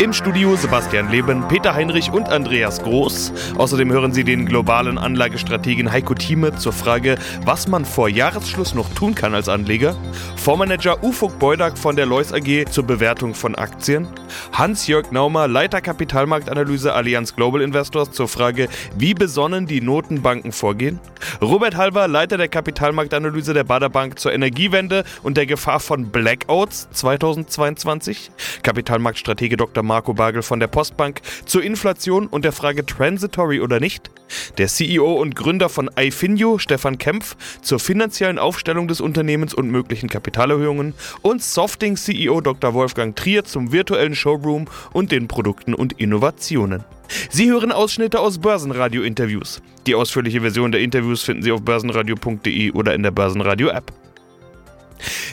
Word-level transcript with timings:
Im 0.00 0.12
Studio 0.12 0.56
Sebastian 0.56 1.08
Leben, 1.08 1.46
Peter 1.46 1.72
Heinrich 1.72 2.10
und 2.10 2.28
Andreas 2.28 2.82
Groß. 2.82 3.32
Außerdem 3.56 3.92
hören 3.92 4.12
Sie 4.12 4.24
den 4.24 4.44
globalen 4.44 4.98
Anlagestrategen 4.98 5.92
Heiko 5.92 6.14
Thieme 6.14 6.56
zur 6.56 6.72
Frage, 6.72 7.16
was 7.44 7.68
man 7.68 7.84
vor 7.84 8.08
Jahresschluss 8.08 8.74
noch 8.74 8.92
tun 8.94 9.14
kann 9.14 9.34
als 9.34 9.48
Anleger. 9.48 9.94
Vormanager 10.34 11.04
Ufuk 11.04 11.38
Beudak 11.38 11.78
von 11.78 11.94
der 11.94 12.06
Lois 12.06 12.32
AG 12.32 12.64
zur 12.70 12.84
Bewertung 12.84 13.34
von 13.34 13.54
Aktien. 13.54 14.08
Hans-Jörg 14.52 15.12
Naumer, 15.12 15.46
Leiter 15.46 15.80
Kapitalmarktanalyse 15.80 16.92
Allianz 16.92 17.36
Global 17.36 17.60
Investors 17.60 18.10
zur 18.10 18.26
Frage, 18.26 18.68
wie 18.98 19.14
besonnen 19.14 19.66
die 19.66 19.80
Notenbanken 19.80 20.50
vorgehen. 20.50 20.98
Robert 21.40 21.76
Halver, 21.76 22.08
Leiter 22.08 22.36
der 22.36 22.48
Kapitalmarktanalyse 22.48 23.54
der 23.54 23.64
Bader 23.64 23.90
Bank 23.90 24.18
zur 24.18 24.32
Energiewende 24.32 25.04
und 25.22 25.36
der 25.36 25.46
Gefahr 25.46 25.78
von 25.78 26.10
Blackouts 26.10 26.88
2022. 26.90 28.32
Kapitalmarktstratege 28.64 29.56
Dr. 29.56 29.83
Marco 29.84 30.14
Bagel 30.14 30.42
von 30.42 30.60
der 30.60 30.66
Postbank 30.66 31.20
zur 31.44 31.62
Inflation 31.62 32.26
und 32.26 32.44
der 32.44 32.52
Frage 32.52 32.84
transitory 32.84 33.60
oder 33.60 33.80
nicht, 33.80 34.10
der 34.58 34.68
CEO 34.68 35.14
und 35.14 35.36
Gründer 35.36 35.68
von 35.68 35.90
iFinio, 35.96 36.58
Stefan 36.58 36.98
Kempf, 36.98 37.36
zur 37.62 37.78
finanziellen 37.78 38.38
Aufstellung 38.38 38.88
des 38.88 39.00
Unternehmens 39.00 39.54
und 39.54 39.70
möglichen 39.70 40.08
Kapitalerhöhungen 40.08 40.94
und 41.22 41.42
Softing 41.42 41.96
CEO 41.96 42.40
Dr. 42.40 42.74
Wolfgang 42.74 43.14
Trier 43.14 43.44
zum 43.44 43.72
virtuellen 43.72 44.14
Showroom 44.14 44.66
und 44.92 45.12
den 45.12 45.28
Produkten 45.28 45.74
und 45.74 45.92
Innovationen. 45.94 46.84
Sie 47.30 47.50
hören 47.50 47.72
Ausschnitte 47.72 48.20
aus 48.20 48.38
Börsenradio-Interviews. 48.38 49.62
Die 49.86 49.94
ausführliche 49.94 50.40
Version 50.40 50.72
der 50.72 50.80
Interviews 50.80 51.22
finden 51.22 51.42
Sie 51.42 51.52
auf 51.52 51.62
börsenradio.de 51.62 52.72
oder 52.72 52.94
in 52.94 53.02
der 53.02 53.10
Börsenradio-App. 53.10 53.92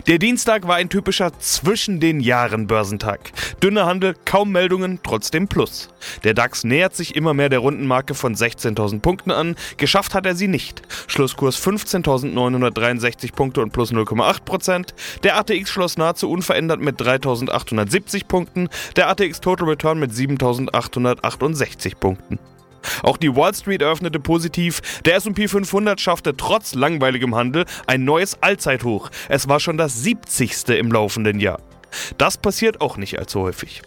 Der 0.07 0.17
Dienstag 0.17 0.67
war 0.67 0.75
ein 0.75 0.89
typischer 0.89 1.37
zwischen 1.39 1.99
den 1.99 2.19
Jahren 2.19 2.67
Börsentag. 2.67 3.31
Dünner 3.61 3.85
Handel, 3.85 4.15
kaum 4.25 4.51
Meldungen, 4.51 4.99
trotzdem 5.03 5.47
Plus. 5.47 5.89
Der 6.23 6.33
DAX 6.33 6.63
nähert 6.63 6.95
sich 6.95 7.15
immer 7.15 7.33
mehr 7.33 7.49
der 7.49 7.59
Rundenmarke 7.59 8.13
von 8.13 8.35
16.000 8.35 9.01
Punkten 9.01 9.31
an. 9.31 9.55
Geschafft 9.77 10.13
hat 10.13 10.25
er 10.25 10.35
sie 10.35 10.47
nicht. 10.47 10.81
Schlusskurs 11.07 11.61
15.963 11.61 13.33
Punkte 13.33 13.61
und 13.61 13.71
plus 13.71 13.91
0,8%. 13.91 14.93
Der 15.23 15.37
ATX 15.37 15.69
schloss 15.69 15.97
nahezu 15.97 16.29
unverändert 16.29 16.81
mit 16.81 16.99
3.870 16.99 18.25
Punkten. 18.25 18.69
Der 18.95 19.09
ATX 19.09 19.41
Total 19.41 19.67
Return 19.67 19.99
mit 19.99 20.11
7.868 20.11 21.95
Punkten. 21.95 22.39
Auch 23.03 23.17
die 23.17 23.35
Wall 23.35 23.53
Street 23.53 23.81
eröffnete 23.81 24.19
positiv. 24.19 24.81
Der 25.05 25.15
SP 25.19 25.47
500 25.47 25.99
schaffte 25.99 26.35
trotz 26.35 26.75
langweiligem 26.75 27.35
Handel 27.35 27.65
ein 27.87 28.03
neues 28.03 28.41
Allzeithoch. 28.41 29.09
Es 29.29 29.47
war 29.47 29.59
schon 29.59 29.77
das 29.77 30.01
70. 30.03 30.69
im 30.69 30.91
laufenden 30.91 31.39
Jahr. 31.39 31.59
Das 32.17 32.37
passiert 32.37 32.81
auch 32.81 32.97
nicht 32.97 33.19
allzu 33.19 33.41
häufig. 33.41 33.81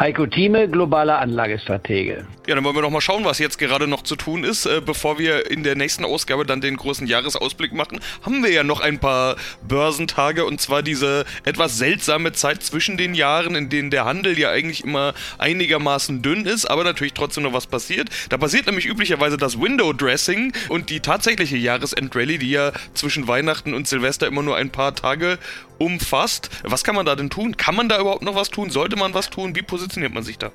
Heiko 0.00 0.26
Thieme, 0.26 0.68
globaler 0.68 1.18
Anlagestratege. 1.18 2.26
Ja, 2.46 2.54
dann 2.54 2.64
wollen 2.64 2.74
wir 2.74 2.82
noch 2.82 2.90
mal 2.90 3.02
schauen, 3.02 3.24
was 3.24 3.38
jetzt 3.38 3.58
gerade 3.58 3.86
noch 3.86 4.02
zu 4.02 4.16
tun 4.16 4.42
ist. 4.42 4.64
Äh, 4.64 4.80
bevor 4.84 5.18
wir 5.18 5.50
in 5.50 5.62
der 5.62 5.76
nächsten 5.76 6.04
Ausgabe 6.04 6.46
dann 6.46 6.60
den 6.60 6.76
großen 6.76 7.06
Jahresausblick 7.06 7.72
machen, 7.72 8.00
haben 8.22 8.42
wir 8.42 8.50
ja 8.50 8.64
noch 8.64 8.80
ein 8.80 8.98
paar 8.98 9.36
Börsentage 9.68 10.44
und 10.44 10.60
zwar 10.60 10.82
diese 10.82 11.24
etwas 11.44 11.76
seltsame 11.76 12.32
Zeit 12.32 12.62
zwischen 12.62 12.96
den 12.96 13.14
Jahren, 13.14 13.54
in 13.54 13.68
denen 13.68 13.90
der 13.90 14.06
Handel 14.06 14.38
ja 14.38 14.50
eigentlich 14.50 14.82
immer 14.82 15.12
einigermaßen 15.38 16.22
dünn 16.22 16.46
ist, 16.46 16.66
aber 16.66 16.84
natürlich 16.84 17.12
trotzdem 17.12 17.44
noch 17.44 17.52
was 17.52 17.66
passiert. 17.66 18.08
Da 18.30 18.38
passiert 18.38 18.66
nämlich 18.66 18.86
üblicherweise 18.86 19.36
das 19.36 19.60
Window 19.60 19.92
Dressing 19.92 20.52
und 20.70 20.88
die 20.88 21.00
tatsächliche 21.00 21.58
Jahresendrallye, 21.58 22.38
die 22.38 22.50
ja 22.50 22.72
zwischen 22.94 23.28
Weihnachten 23.28 23.74
und 23.74 23.86
Silvester 23.86 24.26
immer 24.26 24.42
nur 24.42 24.56
ein 24.56 24.70
paar 24.70 24.94
Tage 24.94 25.38
umfasst. 25.82 26.48
Was 26.62 26.84
kann 26.84 26.94
man 26.94 27.06
da 27.06 27.16
denn 27.16 27.28
tun? 27.28 27.56
Kann 27.56 27.74
man 27.74 27.88
da 27.88 28.00
überhaupt 28.00 28.22
noch 28.22 28.36
was 28.36 28.50
tun? 28.50 28.70
Sollte 28.70 28.96
man 28.96 29.14
was 29.14 29.30
tun? 29.30 29.56
Wie 29.56 29.62
positioniert 29.82 30.14
man 30.14 30.22
sich 30.22 30.38
da? 30.38 30.50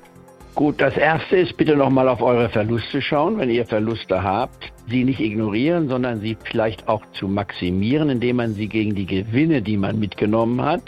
Gut, 0.54 0.80
das 0.80 0.96
erste 0.96 1.36
ist 1.36 1.56
bitte 1.56 1.76
nochmal 1.76 2.08
auf 2.08 2.22
eure 2.22 2.48
Verluste 2.48 3.02
schauen, 3.02 3.38
wenn 3.38 3.50
ihr 3.50 3.66
Verluste 3.66 4.22
habt. 4.22 4.72
Sie 4.88 5.04
nicht 5.04 5.20
ignorieren, 5.20 5.88
sondern 5.88 6.20
sie 6.20 6.36
vielleicht 6.44 6.88
auch 6.88 7.02
zu 7.12 7.28
maximieren, 7.28 8.08
indem 8.08 8.36
man 8.36 8.54
sie 8.54 8.68
gegen 8.68 8.94
die 8.94 9.04
Gewinne, 9.04 9.60
die 9.60 9.76
man 9.76 9.98
mitgenommen 9.98 10.62
hat, 10.62 10.82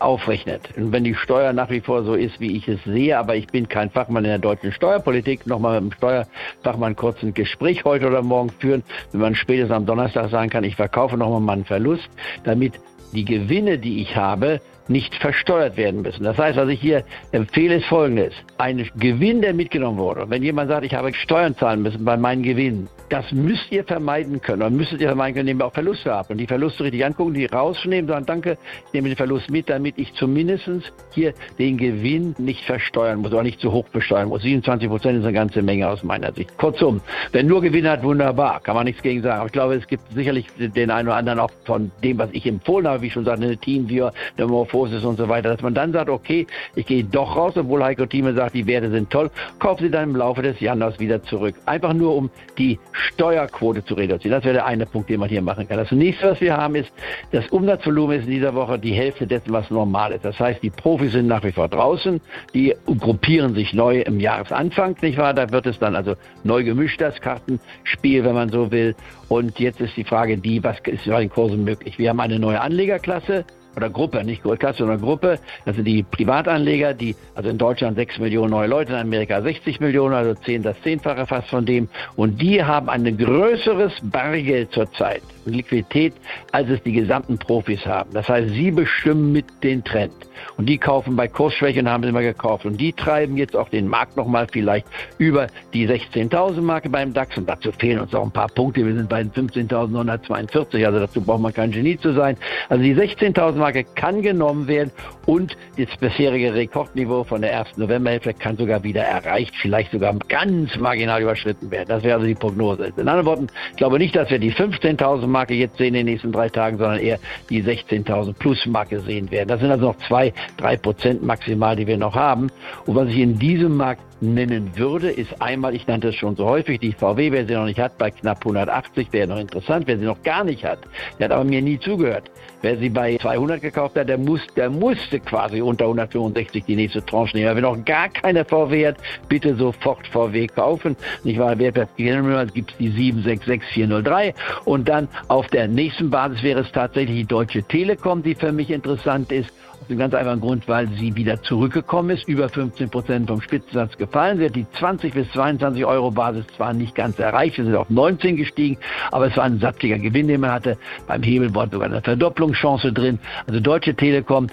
aufrechnet. 0.00 0.68
Und 0.76 0.90
wenn 0.90 1.04
die 1.04 1.14
Steuer 1.14 1.52
nach 1.52 1.70
wie 1.70 1.80
vor 1.80 2.02
so 2.02 2.14
ist, 2.14 2.40
wie 2.40 2.56
ich 2.56 2.66
es 2.66 2.82
sehe, 2.84 3.16
aber 3.16 3.36
ich 3.36 3.46
bin 3.46 3.68
kein 3.68 3.88
Fachmann 3.88 4.24
in 4.24 4.30
der 4.30 4.38
deutschen 4.40 4.72
Steuerpolitik, 4.72 5.46
nochmal 5.46 5.80
mit 5.80 5.92
dem 5.92 5.96
Steuerfachmann 5.96 6.96
kurz 6.96 7.22
ein 7.22 7.32
Gespräch 7.32 7.84
heute 7.84 8.08
oder 8.08 8.20
morgen 8.20 8.50
führen, 8.50 8.82
wenn 9.12 9.20
man 9.20 9.34
spätestens 9.36 9.76
am 9.76 9.86
Donnerstag 9.86 10.30
sagen 10.30 10.50
kann, 10.50 10.64
ich 10.64 10.74
verkaufe 10.74 11.16
nochmal 11.16 11.40
meinen 11.40 11.64
Verlust, 11.64 12.10
damit 12.42 12.74
die 13.12 13.24
Gewinne, 13.24 13.78
die 13.78 14.02
ich 14.02 14.16
habe, 14.16 14.60
nicht 14.88 15.14
versteuert 15.16 15.76
werden 15.76 16.02
müssen. 16.02 16.24
Das 16.24 16.38
heißt, 16.38 16.56
was 16.56 16.68
ich 16.68 16.80
hier 16.80 17.04
empfehle, 17.32 17.76
ist 17.76 17.86
Folgendes. 17.86 18.34
Ein 18.58 18.88
Gewinn, 18.96 19.42
der 19.42 19.54
mitgenommen 19.54 19.98
wurde. 19.98 20.28
Wenn 20.28 20.42
jemand 20.42 20.70
sagt, 20.70 20.84
ich 20.84 20.94
habe 20.94 21.12
Steuern 21.14 21.56
zahlen 21.56 21.82
müssen 21.82 22.04
bei 22.04 22.16
meinen 22.16 22.42
Gewinnen, 22.42 22.88
das 23.08 23.30
müsst 23.32 23.70
ihr 23.70 23.84
vermeiden 23.84 24.40
können. 24.40 24.62
Und 24.62 24.76
müsstet 24.76 25.00
ihr 25.00 25.08
vermeiden 25.08 25.34
können, 25.34 25.48
indem 25.48 25.62
ihr 25.62 25.66
auch 25.66 25.72
Verluste 25.72 26.12
habt. 26.12 26.30
Und 26.30 26.38
die 26.38 26.46
Verluste 26.46 26.84
richtig 26.84 27.04
angucken, 27.04 27.34
die 27.34 27.46
rausnehmen, 27.46 28.08
sagen, 28.08 28.26
danke, 28.26 28.58
ich 28.86 28.92
nehme 28.92 29.08
den 29.08 29.16
Verlust 29.16 29.50
mit, 29.50 29.68
damit 29.68 29.98
ich 29.98 30.12
zumindest 30.14 30.70
hier 31.12 31.32
den 31.58 31.76
Gewinn 31.76 32.34
nicht 32.38 32.64
versteuern 32.64 33.20
muss 33.20 33.32
oder 33.32 33.42
nicht 33.42 33.60
zu 33.60 33.72
hoch 33.72 33.88
besteuern 33.88 34.28
muss. 34.28 34.42
27 34.42 34.88
Prozent 34.88 35.18
ist 35.18 35.24
eine 35.24 35.32
ganze 35.32 35.62
Menge 35.62 35.88
aus 35.88 36.02
meiner 36.02 36.32
Sicht. 36.32 36.56
Kurzum, 36.58 37.00
wer 37.32 37.42
nur 37.42 37.60
Gewinn 37.60 37.88
hat, 37.88 38.02
wunderbar, 38.02 38.60
kann 38.60 38.74
man 38.74 38.84
nichts 38.84 39.02
gegen 39.02 39.22
sagen. 39.22 39.38
Aber 39.38 39.46
ich 39.46 39.52
glaube, 39.52 39.74
es 39.74 39.86
gibt 39.86 40.02
sicherlich 40.12 40.46
den 40.58 40.90
einen 40.90 41.08
oder 41.08 41.16
anderen 41.16 41.38
auch 41.38 41.50
von 41.64 41.90
dem, 42.02 42.18
was 42.18 42.30
ich 42.32 42.46
empfohlen 42.46 42.88
habe, 42.88 43.02
wie 43.02 43.06
ich 43.06 43.12
schon 43.12 43.24
sagte, 43.24 43.44
eine 43.44 43.56
Teamviewer, 43.56 44.12
eine 44.36 44.50
Morphosis 44.76 45.04
und 45.04 45.16
so 45.16 45.28
weiter, 45.28 45.50
dass 45.50 45.62
man 45.62 45.74
dann 45.74 45.92
sagt, 45.92 46.10
okay, 46.10 46.46
ich 46.74 46.86
gehe 46.86 47.02
doch 47.02 47.36
raus, 47.36 47.54
obwohl 47.56 47.82
Heiko 47.82 48.04
Thieme 48.04 48.34
sagt, 48.34 48.54
die 48.54 48.66
Werte 48.66 48.90
sind 48.90 49.10
toll, 49.10 49.30
kaufe 49.58 49.84
sie 49.84 49.90
dann 49.90 50.10
im 50.10 50.16
Laufe 50.16 50.42
des 50.42 50.60
Jahres 50.60 50.98
wieder 51.00 51.22
zurück. 51.22 51.54
Einfach 51.64 51.94
nur, 51.94 52.14
um 52.14 52.30
die 52.58 52.78
Steuerquote 52.92 53.84
zu 53.84 53.94
reduzieren. 53.94 54.32
Das 54.32 54.44
wäre 54.44 54.54
der 54.54 54.66
eine 54.66 54.84
Punkt, 54.84 55.08
den 55.08 55.20
man 55.20 55.28
hier 55.28 55.40
machen 55.40 55.66
kann. 55.66 55.78
Das 55.78 55.90
nächste, 55.92 56.30
was 56.30 56.40
wir 56.40 56.56
haben, 56.56 56.74
ist, 56.74 56.90
das 57.32 57.46
Umsatzvolumen 57.48 58.20
ist 58.20 58.26
in 58.26 58.32
dieser 58.32 58.54
Woche 58.54 58.78
die 58.78 58.92
Hälfte 58.92 59.26
dessen, 59.26 59.52
was 59.52 59.70
normal 59.70 60.12
ist. 60.12 60.24
Das 60.24 60.38
heißt, 60.38 60.62
die 60.62 60.70
Profis 60.70 61.12
sind 61.12 61.26
nach 61.26 61.42
wie 61.42 61.52
vor 61.52 61.68
draußen, 61.68 62.20
die 62.52 62.74
gruppieren 62.98 63.54
sich 63.54 63.72
neu 63.72 64.00
im 64.00 64.20
Jahresanfang, 64.20 64.96
nicht 65.00 65.16
wahr? 65.16 65.32
Da 65.32 65.50
wird 65.50 65.66
es 65.66 65.78
dann 65.78 65.96
also 65.96 66.14
neu 66.44 66.64
gemischt, 66.64 67.00
das 67.00 67.20
Kartenspiel, 67.20 68.24
wenn 68.24 68.34
man 68.34 68.50
so 68.50 68.70
will. 68.70 68.94
Und 69.28 69.58
jetzt 69.58 69.80
ist 69.80 69.96
die 69.96 70.04
Frage 70.04 70.36
die, 70.36 70.62
was 70.62 70.78
ist 70.84 71.06
bei 71.06 71.20
den 71.20 71.30
Kursen 71.30 71.64
möglich? 71.64 71.98
Wir 71.98 72.10
haben 72.10 72.20
eine 72.20 72.38
neue 72.38 72.60
Anlegerklasse, 72.60 73.44
oder 73.76 73.90
Gruppe, 73.90 74.24
nicht 74.24 74.42
Goldklasse, 74.42 74.78
sondern 74.78 75.00
Gruppe. 75.00 75.38
Das 75.64 75.76
sind 75.76 75.84
die 75.84 76.02
Privatanleger, 76.02 76.94
die, 76.94 77.14
also 77.34 77.50
in 77.50 77.58
Deutschland 77.58 77.96
6 77.96 78.18
Millionen 78.18 78.50
neue 78.50 78.68
Leute, 78.68 78.92
in 78.92 78.98
Amerika 78.98 79.42
60 79.42 79.80
Millionen, 79.80 80.14
also 80.14 80.34
10, 80.34 80.62
das 80.62 80.80
Zehnfache 80.82 81.26
fast 81.26 81.48
von 81.48 81.66
dem. 81.66 81.88
Und 82.16 82.40
die 82.40 82.64
haben 82.64 82.88
ein 82.88 83.16
größeres 83.16 83.92
Bargeld 84.02 84.72
zurzeit, 84.72 85.22
Liquidität, 85.44 86.14
als 86.52 86.70
es 86.70 86.82
die 86.82 86.92
gesamten 86.92 87.38
Profis 87.38 87.84
haben. 87.86 88.10
Das 88.14 88.28
heißt, 88.28 88.48
sie 88.50 88.70
bestimmen 88.70 89.32
mit 89.32 89.44
den 89.62 89.84
Trend. 89.84 90.12
Und 90.56 90.68
die 90.68 90.78
kaufen 90.78 91.16
bei 91.16 91.28
Kursschwäche 91.28 91.80
und 91.80 91.88
haben 91.88 92.02
sie 92.02 92.08
immer 92.10 92.22
gekauft. 92.22 92.64
Und 92.64 92.78
die 92.80 92.92
treiben 92.92 93.36
jetzt 93.36 93.56
auch 93.56 93.68
den 93.68 93.88
Markt 93.88 94.16
nochmal 94.16 94.46
vielleicht 94.50 94.86
über 95.18 95.48
die 95.72 95.88
16.000 95.88 96.60
Marke 96.60 96.88
beim 96.88 97.12
DAX. 97.12 97.36
Und 97.36 97.48
dazu 97.48 97.72
fehlen 97.72 98.00
uns 98.00 98.14
auch 98.14 98.24
ein 98.24 98.30
paar 98.30 98.48
Punkte. 98.48 98.84
Wir 98.84 98.94
sind 98.94 99.08
bei 99.08 99.22
den 99.22 99.32
15.942. 99.32 100.84
Also 100.84 100.98
dazu 100.98 101.20
braucht 101.20 101.40
man 101.40 101.52
kein 101.52 101.70
Genie 101.70 101.98
zu 101.98 102.12
sein. 102.12 102.36
Also 102.68 102.82
die 102.82 102.94
16.000 102.94 103.56
Marke 103.66 103.82
kann 103.96 104.22
genommen 104.22 104.68
werden 104.68 104.92
und 105.26 105.56
das 105.76 105.88
bisherige 105.98 106.54
Rekordniveau 106.54 107.24
von 107.24 107.40
der 107.40 107.50
ersten 107.50 107.80
Novemberhälfte 107.80 108.32
kann 108.32 108.56
sogar 108.56 108.84
wieder 108.84 109.02
erreicht, 109.02 109.52
vielleicht 109.60 109.90
sogar 109.90 110.14
ganz 110.28 110.76
marginal 110.76 111.20
überschritten 111.20 111.68
werden. 111.72 111.88
Das 111.88 112.04
wäre 112.04 112.14
also 112.14 112.28
die 112.28 112.36
Prognose. 112.36 112.92
In 112.96 113.08
anderen 113.08 113.26
Worten, 113.26 113.46
ich 113.72 113.76
glaube 113.76 113.98
nicht, 113.98 114.14
dass 114.14 114.30
wir 114.30 114.38
die 114.38 114.52
15.000 114.52 115.26
Marke 115.26 115.54
jetzt 115.54 115.78
sehen 115.78 115.88
in 115.88 115.94
den 115.94 116.06
nächsten 116.06 116.30
drei 116.30 116.48
Tagen, 116.48 116.78
sondern 116.78 117.00
eher 117.00 117.18
die 117.50 117.60
16.000 117.60 118.34
plus 118.34 118.64
Marke 118.66 119.00
sehen 119.00 119.32
werden. 119.32 119.48
Das 119.48 119.58
sind 119.58 119.72
also 119.72 119.86
noch 119.86 119.98
zwei, 120.06 120.32
drei 120.58 120.76
Prozent 120.76 121.24
maximal, 121.24 121.74
die 121.74 121.88
wir 121.88 121.98
noch 121.98 122.14
haben. 122.14 122.52
Und 122.86 122.94
was 122.94 123.08
ich 123.08 123.18
in 123.18 123.36
diesem 123.36 123.76
Markt 123.76 124.05
nennen 124.20 124.76
würde, 124.76 125.10
ist 125.10 125.40
einmal, 125.40 125.74
ich 125.74 125.86
nannte 125.86 126.08
es 126.08 126.14
schon 126.14 126.36
so 126.36 126.46
häufig, 126.46 126.80
die 126.80 126.92
VW, 126.92 127.32
wer 127.32 127.46
sie 127.46 127.54
noch 127.54 127.66
nicht 127.66 127.78
hat, 127.78 127.98
bei 127.98 128.10
knapp 128.10 128.38
180, 128.38 129.12
wäre 129.12 129.28
noch 129.28 129.38
interessant. 129.38 129.86
Wer 129.86 129.98
sie 129.98 130.04
noch 130.04 130.22
gar 130.22 130.44
nicht 130.44 130.64
hat, 130.64 130.78
der 131.18 131.26
hat 131.26 131.32
aber 131.32 131.44
mir 131.44 131.62
nie 131.62 131.78
zugehört. 131.78 132.30
Wer 132.62 132.78
sie 132.78 132.88
bei 132.88 133.16
200 133.18 133.60
gekauft 133.60 133.96
hat, 133.96 134.08
der, 134.08 134.18
muss, 134.18 134.40
der 134.56 134.70
musste 134.70 135.20
quasi 135.20 135.60
unter 135.60 135.84
165 135.84 136.64
die 136.64 136.76
nächste 136.76 137.04
Tranche 137.04 137.36
nehmen. 137.36 137.54
Wer 137.54 137.62
noch 137.62 137.84
gar 137.84 138.08
keine 138.08 138.44
VW 138.44 138.88
hat, 138.88 138.96
bitte 139.28 139.54
sofort 139.56 140.06
VW 140.08 140.46
kaufen. 140.46 140.96
Nicht 141.22 141.38
wahr? 141.38 141.58
Wertpapiergewinnung 141.58 142.46
gibt 142.54 142.72
es 142.72 142.76
die 142.78 142.90
766403 142.90 144.34
und 144.64 144.88
dann 144.88 145.08
auf 145.28 145.46
der 145.48 145.68
nächsten 145.68 146.10
Basis 146.10 146.42
wäre 146.42 146.60
es 146.60 146.72
tatsächlich 146.72 147.16
die 147.18 147.26
Deutsche 147.26 147.62
Telekom, 147.62 148.22
die 148.22 148.34
für 148.34 148.52
mich 148.52 148.70
interessant 148.70 149.30
ist 149.32 149.50
Dem 149.88 149.98
ganz 149.98 150.14
einfachen 150.14 150.40
Grund, 150.40 150.66
weil 150.66 150.88
sie 150.88 151.14
wieder 151.14 151.40
zurückgekommen 151.42 152.10
ist, 152.10 152.26
über 152.26 152.48
15 152.48 152.90
Prozent 152.90 153.28
vom 153.28 153.40
Spitzensatz 153.40 153.96
gefallen. 153.96 154.38
Sie 154.38 154.46
hat 154.46 154.56
die 154.56 154.66
20 154.78 155.14
bis 155.14 155.30
22 155.30 155.84
Euro 155.84 156.10
Basis 156.10 156.44
zwar 156.56 156.72
nicht 156.72 156.96
ganz 156.96 157.20
erreicht, 157.20 157.56
wir 157.58 157.64
sind 157.64 157.76
auf 157.76 157.88
19 157.88 158.36
gestiegen, 158.36 158.78
aber 159.12 159.28
es 159.28 159.36
war 159.36 159.44
ein 159.44 159.60
satziger 159.60 159.98
Gewinn, 159.98 160.26
den 160.26 160.40
man 160.40 160.50
hatte. 160.50 160.76
Beim 161.06 161.22
Hebelbord 161.22 161.70
sogar 161.70 161.88
eine 161.88 162.02
Verdopplungschance 162.02 162.92
drin. 162.92 163.20
Also 163.46 163.60
Deutsche 163.60 163.94
Telekom 163.94 164.48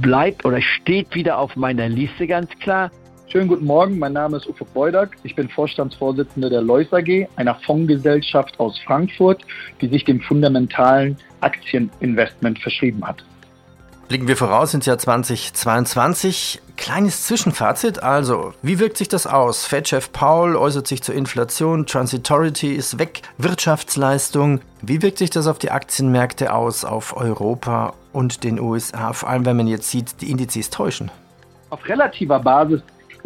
bleibt 0.00 0.46
oder 0.46 0.62
steht 0.62 1.14
wieder 1.14 1.38
auf 1.38 1.56
meiner 1.56 1.88
Liste 1.88 2.26
ganz 2.26 2.48
klar. 2.60 2.90
Schönen 3.28 3.48
guten 3.48 3.66
Morgen, 3.66 3.98
mein 3.98 4.14
Name 4.14 4.38
ist 4.38 4.48
Uwe 4.48 4.64
Freudag. 4.72 5.10
Ich 5.24 5.36
bin 5.36 5.50
Vorstandsvorsitzender 5.50 6.48
der 6.48 6.62
Lois 6.62 6.90
AG, 6.90 7.28
einer 7.36 7.54
Fondsgesellschaft 7.54 8.58
aus 8.58 8.80
Frankfurt, 8.80 9.42
die 9.82 9.88
sich 9.88 10.04
dem 10.04 10.20
fundamentalen 10.20 11.18
Aktieninvestment 11.40 12.58
verschrieben 12.58 13.06
hat. 13.06 13.22
Blicken 14.10 14.26
wir 14.26 14.36
voraus 14.36 14.74
ins 14.74 14.86
Jahr 14.86 14.98
2022. 14.98 16.60
Kleines 16.76 17.26
Zwischenfazit 17.26 18.02
also, 18.02 18.54
wie 18.60 18.80
wirkt 18.80 18.96
sich 18.96 19.06
das 19.06 19.28
aus? 19.28 19.66
Fed-Chef 19.66 20.10
Paul 20.10 20.56
äußert 20.56 20.88
sich 20.88 21.00
zur 21.00 21.14
Inflation, 21.14 21.86
Transitority 21.86 22.74
ist 22.74 22.98
weg, 22.98 23.22
Wirtschaftsleistung. 23.38 24.62
Wie 24.82 25.00
wirkt 25.00 25.18
sich 25.18 25.30
das 25.30 25.46
auf 25.46 25.60
die 25.60 25.70
Aktienmärkte 25.70 26.52
aus, 26.52 26.84
auf 26.84 27.16
Europa 27.16 27.94
und 28.12 28.42
den 28.42 28.58
USA, 28.58 29.12
vor 29.12 29.28
allem 29.28 29.46
wenn 29.46 29.56
man 29.56 29.68
jetzt 29.68 29.88
sieht, 29.88 30.20
die 30.20 30.32
Indizes 30.32 30.70
täuschen? 30.70 31.12
Auf 31.68 31.86
relativer 31.88 32.40
Basis 32.40 32.82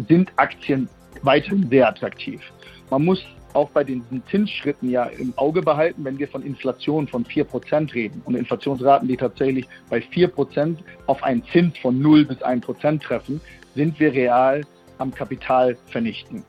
sind 0.06 0.31
Aktien 0.36 0.86
weiterhin 1.22 1.66
sehr 1.70 1.88
attraktiv. 1.88 2.42
Man 2.90 3.06
muss 3.06 3.25
auch 3.54 3.70
bei 3.70 3.84
diesen 3.84 4.22
Zinsschritten 4.30 4.90
ja 4.90 5.04
im 5.04 5.32
Auge 5.36 5.62
behalten, 5.62 6.04
wenn 6.04 6.18
wir 6.18 6.28
von 6.28 6.42
Inflation 6.42 7.08
von 7.08 7.24
4% 7.24 7.94
reden 7.94 8.20
und 8.24 8.34
Inflationsraten, 8.34 9.08
die 9.08 9.16
tatsächlich 9.16 9.66
bei 9.88 9.98
4% 9.98 10.76
auf 11.06 11.22
einen 11.22 11.42
Zins 11.52 11.78
von 11.78 11.98
0 11.98 12.26
bis 12.26 12.38
1% 12.38 13.00
treffen, 13.00 13.40
sind 13.74 13.98
wir 13.98 14.12
real 14.12 14.62
am 14.98 15.12
Kapital 15.12 15.76
vernichten. 15.86 16.44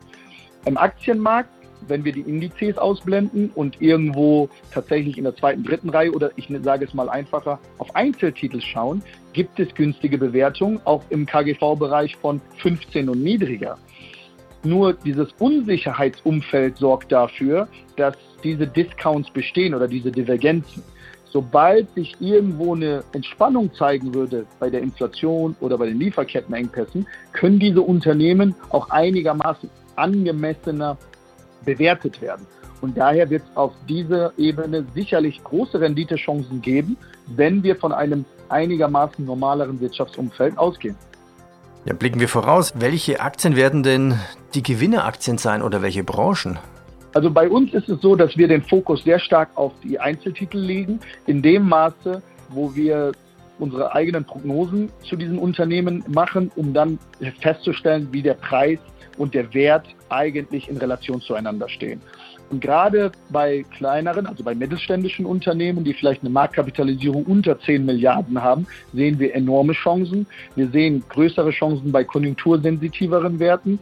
Im 0.66 0.78
Aktienmarkt, 0.78 1.50
wenn 1.88 2.04
wir 2.04 2.14
die 2.14 2.22
Indizes 2.22 2.78
ausblenden 2.78 3.52
und 3.54 3.80
irgendwo 3.82 4.50
tatsächlich 4.72 5.18
in 5.18 5.26
der 5.26 5.36
zweiten, 5.36 5.64
dritten 5.64 5.90
Reihe 5.90 6.12
oder 6.12 6.32
ich 6.36 6.50
sage 6.64 6.86
es 6.86 6.94
mal 6.94 7.10
einfacher, 7.10 7.60
auf 7.78 7.96
Einzeltitel 7.96 8.60
schauen, 8.60 9.04
gibt 9.34 9.60
es 9.60 9.74
günstige 9.76 10.18
Bewertungen, 10.18 10.80
auch 10.86 11.04
im 11.10 11.26
KGV-Bereich 11.26 12.16
von 12.16 12.42
15 12.58 13.10
und 13.10 13.22
niedriger. 13.22 13.78
Nur 14.66 14.94
dieses 14.94 15.30
Unsicherheitsumfeld 15.38 16.78
sorgt 16.78 17.12
dafür, 17.12 17.68
dass 17.98 18.16
diese 18.44 18.66
Discounts 18.66 19.30
bestehen 19.30 19.76
oder 19.76 19.88
diese 19.88 20.12
Divergenzen. 20.12 20.82
Sobald 21.30 21.94
sich 21.94 22.16
irgendwo 22.20 22.74
eine 22.74 23.04
Entspannung 23.14 23.72
zeigen 23.76 24.16
würde 24.16 24.48
bei 24.60 24.72
der 24.72 24.82
Inflation 24.82 25.56
oder 25.60 25.78
bei 25.78 25.86
den 25.86 26.00
Lieferkettenengpässen, 26.00 27.06
können 27.32 27.60
diese 27.60 27.82
Unternehmen 27.82 28.56
auch 28.70 28.90
einigermaßen 28.90 29.70
angemessener 29.98 30.98
bewertet 31.64 32.20
werden. 32.22 32.48
Und 32.82 32.98
daher 32.98 33.30
wird 33.30 33.44
es 33.44 33.58
auf 33.58 33.74
dieser 33.88 34.34
Ebene 34.38 34.84
sicherlich 34.96 35.44
große 35.44 35.80
Renditechancen 35.80 36.62
geben, 36.62 36.98
wenn 37.36 37.62
wir 37.62 37.76
von 37.76 37.92
einem 37.92 38.26
einigermaßen 38.50 39.26
normaleren 39.26 39.80
Wirtschaftsumfeld 39.80 40.58
ausgehen. 40.58 40.96
Ja, 41.86 41.94
blicken 41.94 42.20
wir 42.20 42.28
voraus. 42.28 42.74
Welche 42.76 43.20
Aktien 43.20 43.56
werden 43.56 43.84
denn 43.84 44.20
die 44.56 44.64
Gewinneraktien 44.64 45.38
sein 45.38 45.62
oder 45.62 45.84
welche 45.84 46.04
Branchen? 46.04 46.58
Also 47.14 47.30
bei 47.30 47.48
uns 47.48 47.74
ist 47.76 47.88
es 47.88 48.02
so, 48.02 48.16
dass 48.16 48.36
wir 48.36 48.48
den 48.48 48.64
Fokus 48.64 49.04
sehr 49.04 49.20
stark 49.20 49.50
auf 49.54 49.72
die 49.84 50.00
Einzeltitel 50.00 50.58
legen, 50.58 51.00
in 51.28 51.44
dem 51.44 51.70
Maße, 51.70 52.24
wo 52.50 52.74
wir 52.74 53.12
unsere 53.60 53.94
eigenen 53.94 54.26
Prognosen 54.26 54.90
zu 55.08 55.16
diesen 55.16 55.38
Unternehmen 55.38 56.04
machen, 56.08 56.52
um 56.56 56.74
dann 56.74 56.98
festzustellen, 57.40 58.08
wie 58.12 58.24
der 58.24 58.34
Preis 58.34 58.80
und 59.18 59.36
der 59.36 59.54
Wert 59.54 59.86
eigentlich 60.10 60.68
in 60.68 60.78
Relation 60.78 61.22
zueinander 61.22 61.70
stehen. 61.70 62.02
Und 62.50 62.62
gerade 62.62 63.12
bei 63.30 63.66
kleineren, 63.76 64.28
also 64.28 64.44
bei 64.44 64.54
mittelständischen 64.54 65.26
Unternehmen, 65.26 65.84
die 65.84 65.94
vielleicht 65.94 66.22
eine 66.22 66.30
Marktkapitalisierung 66.30 67.24
unter 67.26 67.60
10 67.60 67.86
Milliarden 67.86 68.42
haben, 68.42 68.68
sehen 68.94 69.20
wir 69.20 69.34
enorme 69.34 69.74
Chancen. 69.74 70.28
Wir 70.56 70.68
sehen 70.70 71.04
größere 71.10 71.50
Chancen 71.50 71.92
bei 71.92 72.04
konjunktursensitiveren 72.04 73.40
Werten. 73.40 73.80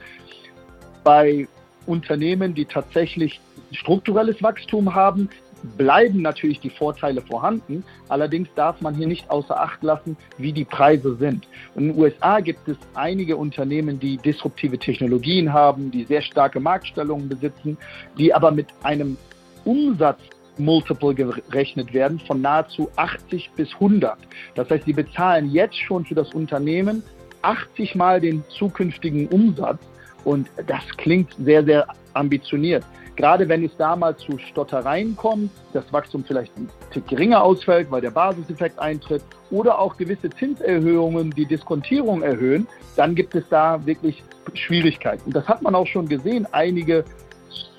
Bei 1.03 1.47
Unternehmen, 1.85 2.53
die 2.53 2.65
tatsächlich 2.65 3.41
strukturelles 3.73 4.41
Wachstum 4.41 4.95
haben, 4.95 5.29
bleiben 5.77 6.21
natürlich 6.21 6.59
die 6.59 6.69
Vorteile 6.69 7.21
vorhanden. 7.21 7.83
Allerdings 8.09 8.49
darf 8.55 8.81
man 8.81 8.95
hier 8.95 9.07
nicht 9.07 9.29
außer 9.29 9.59
Acht 9.59 9.81
lassen, 9.83 10.17
wie 10.37 10.51
die 10.51 10.65
Preise 10.65 11.15
sind. 11.15 11.47
In 11.75 11.89
den 11.89 11.99
USA 11.99 12.39
gibt 12.39 12.67
es 12.67 12.77
einige 12.93 13.37
Unternehmen, 13.37 13.99
die 13.99 14.17
disruptive 14.17 14.77
Technologien 14.77 15.51
haben, 15.51 15.91
die 15.91 16.03
sehr 16.03 16.21
starke 16.21 16.59
Marktstellungen 16.59 17.29
besitzen, 17.29 17.77
die 18.17 18.33
aber 18.33 18.51
mit 18.51 18.67
einem 18.83 19.17
Umsatz 19.65 20.19
Multiple 20.57 21.15
gerechnet 21.15 21.93
werden 21.93 22.19
von 22.19 22.41
nahezu 22.41 22.89
80 22.95 23.51
bis 23.55 23.73
100. 23.73 24.17
Das 24.53 24.69
heißt, 24.69 24.85
sie 24.85 24.93
bezahlen 24.93 25.49
jetzt 25.49 25.77
schon 25.77 26.05
für 26.05 26.13
das 26.13 26.31
Unternehmen 26.33 27.01
80 27.41 27.95
mal 27.95 28.21
den 28.21 28.43
zukünftigen 28.49 29.27
Umsatz 29.27 29.79
und 30.23 30.49
das 30.67 30.85
klingt 30.97 31.33
sehr, 31.43 31.63
sehr 31.63 31.87
ambitioniert. 32.13 32.83
Gerade 33.15 33.47
wenn 33.47 33.63
es 33.63 33.71
da 33.77 33.95
mal 33.95 34.15
zu 34.17 34.39
Stottereien 34.39 35.15
kommt, 35.15 35.51
das 35.71 35.91
Wachstum 35.93 36.23
vielleicht 36.23 36.55
ein 36.57 36.67
Tick 36.91 37.07
geringer 37.07 37.43
ausfällt, 37.43 37.91
weil 37.91 38.01
der 38.01 38.09
Basiseffekt 38.09 38.79
eintritt 38.79 39.21
oder 39.51 39.77
auch 39.77 39.97
gewisse 39.97 40.31
Zinserhöhungen 40.31 41.29
die 41.31 41.45
Diskontierung 41.45 42.23
erhöhen, 42.23 42.67
dann 42.95 43.13
gibt 43.13 43.35
es 43.35 43.43
da 43.49 43.85
wirklich 43.85 44.23
Schwierigkeiten. 44.55 45.27
Und 45.27 45.35
das 45.35 45.47
hat 45.47 45.61
man 45.61 45.75
auch 45.75 45.85
schon 45.85 46.07
gesehen. 46.07 46.47
Einige 46.51 47.05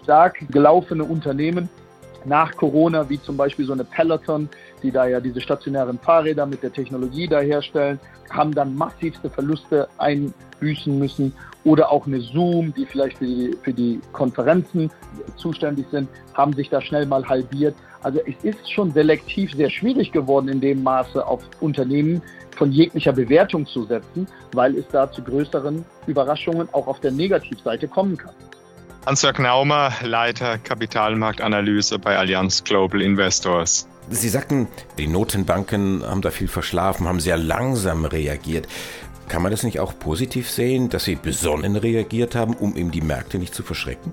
stark 0.02 0.36
gelaufene 0.50 1.02
Unternehmen 1.02 1.68
nach 2.24 2.56
Corona, 2.56 3.08
wie 3.08 3.20
zum 3.20 3.36
Beispiel 3.36 3.64
so 3.64 3.72
eine 3.72 3.84
Peloton, 3.84 4.48
die 4.84 4.92
da 4.92 5.06
ja 5.06 5.18
diese 5.18 5.40
stationären 5.40 5.98
Fahrräder 5.98 6.44
mit 6.46 6.62
der 6.62 6.72
Technologie 6.72 7.26
da 7.26 7.40
herstellen, 7.40 7.98
haben 8.30 8.54
dann 8.54 8.76
massivste 8.76 9.30
Verluste 9.30 9.88
einbüßen 9.98 10.96
müssen. 10.98 11.32
Oder 11.64 11.90
auch 11.90 12.06
eine 12.06 12.20
Zoom, 12.20 12.74
die 12.74 12.84
vielleicht 12.84 13.16
für 13.18 13.24
die, 13.24 13.56
für 13.62 13.72
die 13.72 14.00
Konferenzen 14.12 14.90
zuständig 15.36 15.86
sind, 15.90 16.08
haben 16.34 16.52
sich 16.52 16.68
da 16.68 16.82
schnell 16.82 17.06
mal 17.06 17.26
halbiert. 17.26 17.74
Also 18.02 18.20
es 18.26 18.44
ist 18.44 18.70
schon 18.70 18.92
selektiv 18.92 19.54
sehr 19.54 19.70
schwierig 19.70 20.12
geworden, 20.12 20.48
in 20.48 20.60
dem 20.60 20.82
Maße 20.82 21.26
auf 21.26 21.42
Unternehmen 21.60 22.20
von 22.54 22.70
jeglicher 22.70 23.12
Bewertung 23.12 23.66
zu 23.66 23.84
setzen, 23.84 24.28
weil 24.52 24.76
es 24.76 24.86
da 24.88 25.10
zu 25.10 25.22
größeren 25.22 25.84
Überraschungen 26.06 26.68
auch 26.72 26.86
auf 26.86 27.00
der 27.00 27.12
Negativseite 27.12 27.88
kommen 27.88 28.18
kann. 28.18 28.34
Hans-Jörg 29.06 29.38
Naumer, 29.38 29.92
Leiter 30.02 30.56
Kapitalmarktanalyse 30.56 31.98
bei 31.98 32.16
Allianz 32.16 32.64
Global 32.64 33.02
Investors. 33.02 33.86
Sie 34.08 34.30
sagten, 34.30 34.66
die 34.96 35.06
Notenbanken 35.06 36.02
haben 36.02 36.22
da 36.22 36.30
viel 36.30 36.48
verschlafen, 36.48 37.06
haben 37.06 37.20
sehr 37.20 37.36
langsam 37.36 38.06
reagiert. 38.06 38.66
Kann 39.28 39.42
man 39.42 39.50
das 39.50 39.62
nicht 39.62 39.78
auch 39.78 39.98
positiv 39.98 40.48
sehen, 40.48 40.88
dass 40.88 41.04
sie 41.04 41.16
besonnen 41.16 41.76
reagiert 41.76 42.34
haben, 42.34 42.54
um 42.54 42.76
eben 42.78 42.92
die 42.92 43.02
Märkte 43.02 43.38
nicht 43.38 43.54
zu 43.54 43.62
verschrecken? 43.62 44.10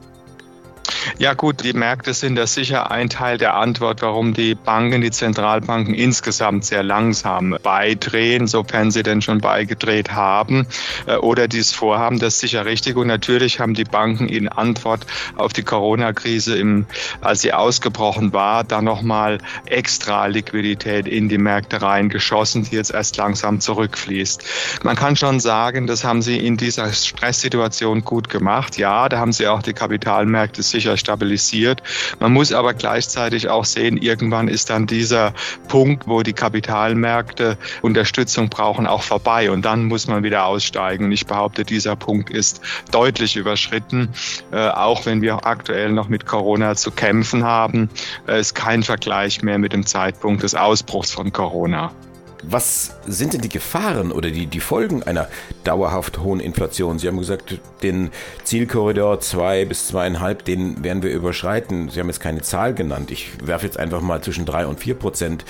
Ja 1.17 1.33
gut, 1.33 1.63
die 1.63 1.73
Märkte 1.73 2.13
sind 2.13 2.35
da 2.35 2.47
sicher 2.47 2.91
ein 2.91 3.09
Teil 3.09 3.37
der 3.37 3.55
Antwort, 3.55 4.01
warum 4.01 4.33
die 4.33 4.55
Banken, 4.55 5.01
die 5.01 5.11
Zentralbanken 5.11 5.93
insgesamt 5.93 6.65
sehr 6.65 6.83
langsam 6.83 7.55
beidrehen, 7.63 8.47
sofern 8.47 8.91
sie 8.91 9.03
denn 9.03 9.21
schon 9.21 9.39
beigedreht 9.39 10.11
haben 10.11 10.67
äh, 11.05 11.15
oder 11.15 11.47
dies 11.47 11.71
vorhaben. 11.71 12.19
Das 12.19 12.35
ist 12.35 12.41
sicher 12.41 12.65
richtig. 12.65 12.95
Und 12.95 13.07
natürlich 13.07 13.59
haben 13.59 13.73
die 13.73 13.83
Banken 13.83 14.27
in 14.27 14.47
Antwort 14.47 15.05
auf 15.35 15.53
die 15.53 15.63
Corona-Krise, 15.63 16.85
als 17.21 17.41
sie 17.41 17.53
ausgebrochen 17.53 18.33
war, 18.33 18.63
da 18.63 18.81
nochmal 18.81 19.39
extra 19.65 20.25
Liquidität 20.27 21.07
in 21.07 21.29
die 21.29 21.37
Märkte 21.37 21.81
reingeschossen, 21.81 22.63
die 22.63 22.75
jetzt 22.75 22.93
erst 22.93 23.17
langsam 23.17 23.59
zurückfließt. 23.59 24.43
Man 24.83 24.95
kann 24.95 25.15
schon 25.15 25.39
sagen, 25.39 25.87
das 25.87 26.03
haben 26.03 26.21
sie 26.21 26.37
in 26.37 26.57
dieser 26.57 26.91
Stresssituation 26.91 28.03
gut 28.03 28.29
gemacht. 28.29 28.77
Ja, 28.77 29.09
da 29.09 29.19
haben 29.19 29.33
sie 29.33 29.47
auch 29.47 29.61
die 29.61 29.73
Kapitalmärkte 29.73 30.63
sicher 30.63 30.90
sicher 30.91 30.97
stabilisiert. 30.97 31.81
Man 32.19 32.33
muss 32.33 32.51
aber 32.51 32.73
gleichzeitig 32.73 33.49
auch 33.49 33.65
sehen, 33.65 33.97
irgendwann 33.97 34.47
ist 34.47 34.69
dann 34.69 34.87
dieser 34.87 35.33
Punkt, 35.67 36.07
wo 36.07 36.21
die 36.23 36.33
Kapitalmärkte 36.33 37.57
Unterstützung 37.81 38.49
brauchen, 38.49 38.87
auch 38.87 39.03
vorbei. 39.03 39.51
Und 39.51 39.63
dann 39.63 39.85
muss 39.85 40.07
man 40.07 40.23
wieder 40.23 40.45
aussteigen. 40.45 41.11
ich 41.11 41.25
behaupte, 41.25 41.63
dieser 41.63 41.95
Punkt 41.95 42.29
ist 42.29 42.61
deutlich 42.91 43.35
überschritten. 43.35 44.09
Äh, 44.51 44.69
auch 44.69 45.05
wenn 45.05 45.21
wir 45.21 45.45
aktuell 45.45 45.91
noch 45.91 46.09
mit 46.09 46.25
Corona 46.25 46.75
zu 46.75 46.91
kämpfen 46.91 47.43
haben, 47.43 47.89
äh, 48.27 48.39
ist 48.39 48.55
kein 48.55 48.83
Vergleich 48.83 49.41
mehr 49.43 49.57
mit 49.57 49.73
dem 49.73 49.85
Zeitpunkt 49.85 50.43
des 50.43 50.55
Ausbruchs 50.55 51.11
von 51.11 51.31
Corona. 51.31 51.91
Was 52.43 52.95
sind 53.05 53.33
denn 53.33 53.41
die 53.41 53.49
Gefahren 53.49 54.11
oder 54.11 54.31
die, 54.31 54.47
die 54.47 54.59
Folgen 54.59 55.03
einer 55.03 55.27
dauerhaft 55.63 56.19
hohen 56.19 56.39
Inflation? 56.39 56.97
Sie 56.97 57.07
haben 57.07 57.19
gesagt, 57.19 57.59
den 57.83 58.09
Zielkorridor 58.43 59.19
2 59.19 59.65
bis 59.65 59.93
2,5, 59.93 60.43
den 60.43 60.83
werden 60.83 61.03
wir 61.03 61.11
überschreiten. 61.11 61.89
Sie 61.89 61.99
haben 61.99 62.07
jetzt 62.07 62.19
keine 62.19 62.41
Zahl 62.41 62.73
genannt. 62.73 63.11
Ich 63.11 63.29
werfe 63.45 63.65
jetzt 63.67 63.77
einfach 63.77 64.01
mal 64.01 64.21
zwischen 64.21 64.45
3 64.45 64.65
und 64.65 64.79
4 64.79 64.95
Prozent 64.95 65.45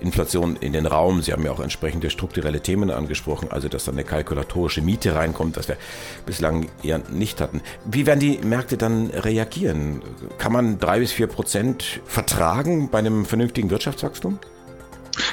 Inflation 0.00 0.56
in 0.56 0.74
den 0.74 0.86
Raum. 0.86 1.22
Sie 1.22 1.32
haben 1.32 1.44
ja 1.44 1.50
auch 1.50 1.60
entsprechende 1.60 2.10
strukturelle 2.10 2.60
Themen 2.60 2.90
angesprochen, 2.90 3.50
also 3.50 3.68
dass 3.68 3.86
dann 3.86 3.94
eine 3.94 4.04
kalkulatorische 4.04 4.82
Miete 4.82 5.14
reinkommt, 5.14 5.56
das 5.56 5.68
wir 5.68 5.76
bislang 6.26 6.68
eher 6.82 7.00
nicht 7.10 7.40
hatten. 7.40 7.62
Wie 7.86 8.04
werden 8.04 8.20
die 8.20 8.38
Märkte 8.38 8.76
dann 8.76 9.08
reagieren? 9.10 10.02
Kann 10.36 10.52
man 10.52 10.78
3 10.78 10.98
bis 10.98 11.12
4 11.12 11.26
Prozent 11.26 12.00
vertragen 12.04 12.90
bei 12.90 12.98
einem 12.98 13.24
vernünftigen 13.24 13.70
Wirtschaftswachstum? 13.70 14.38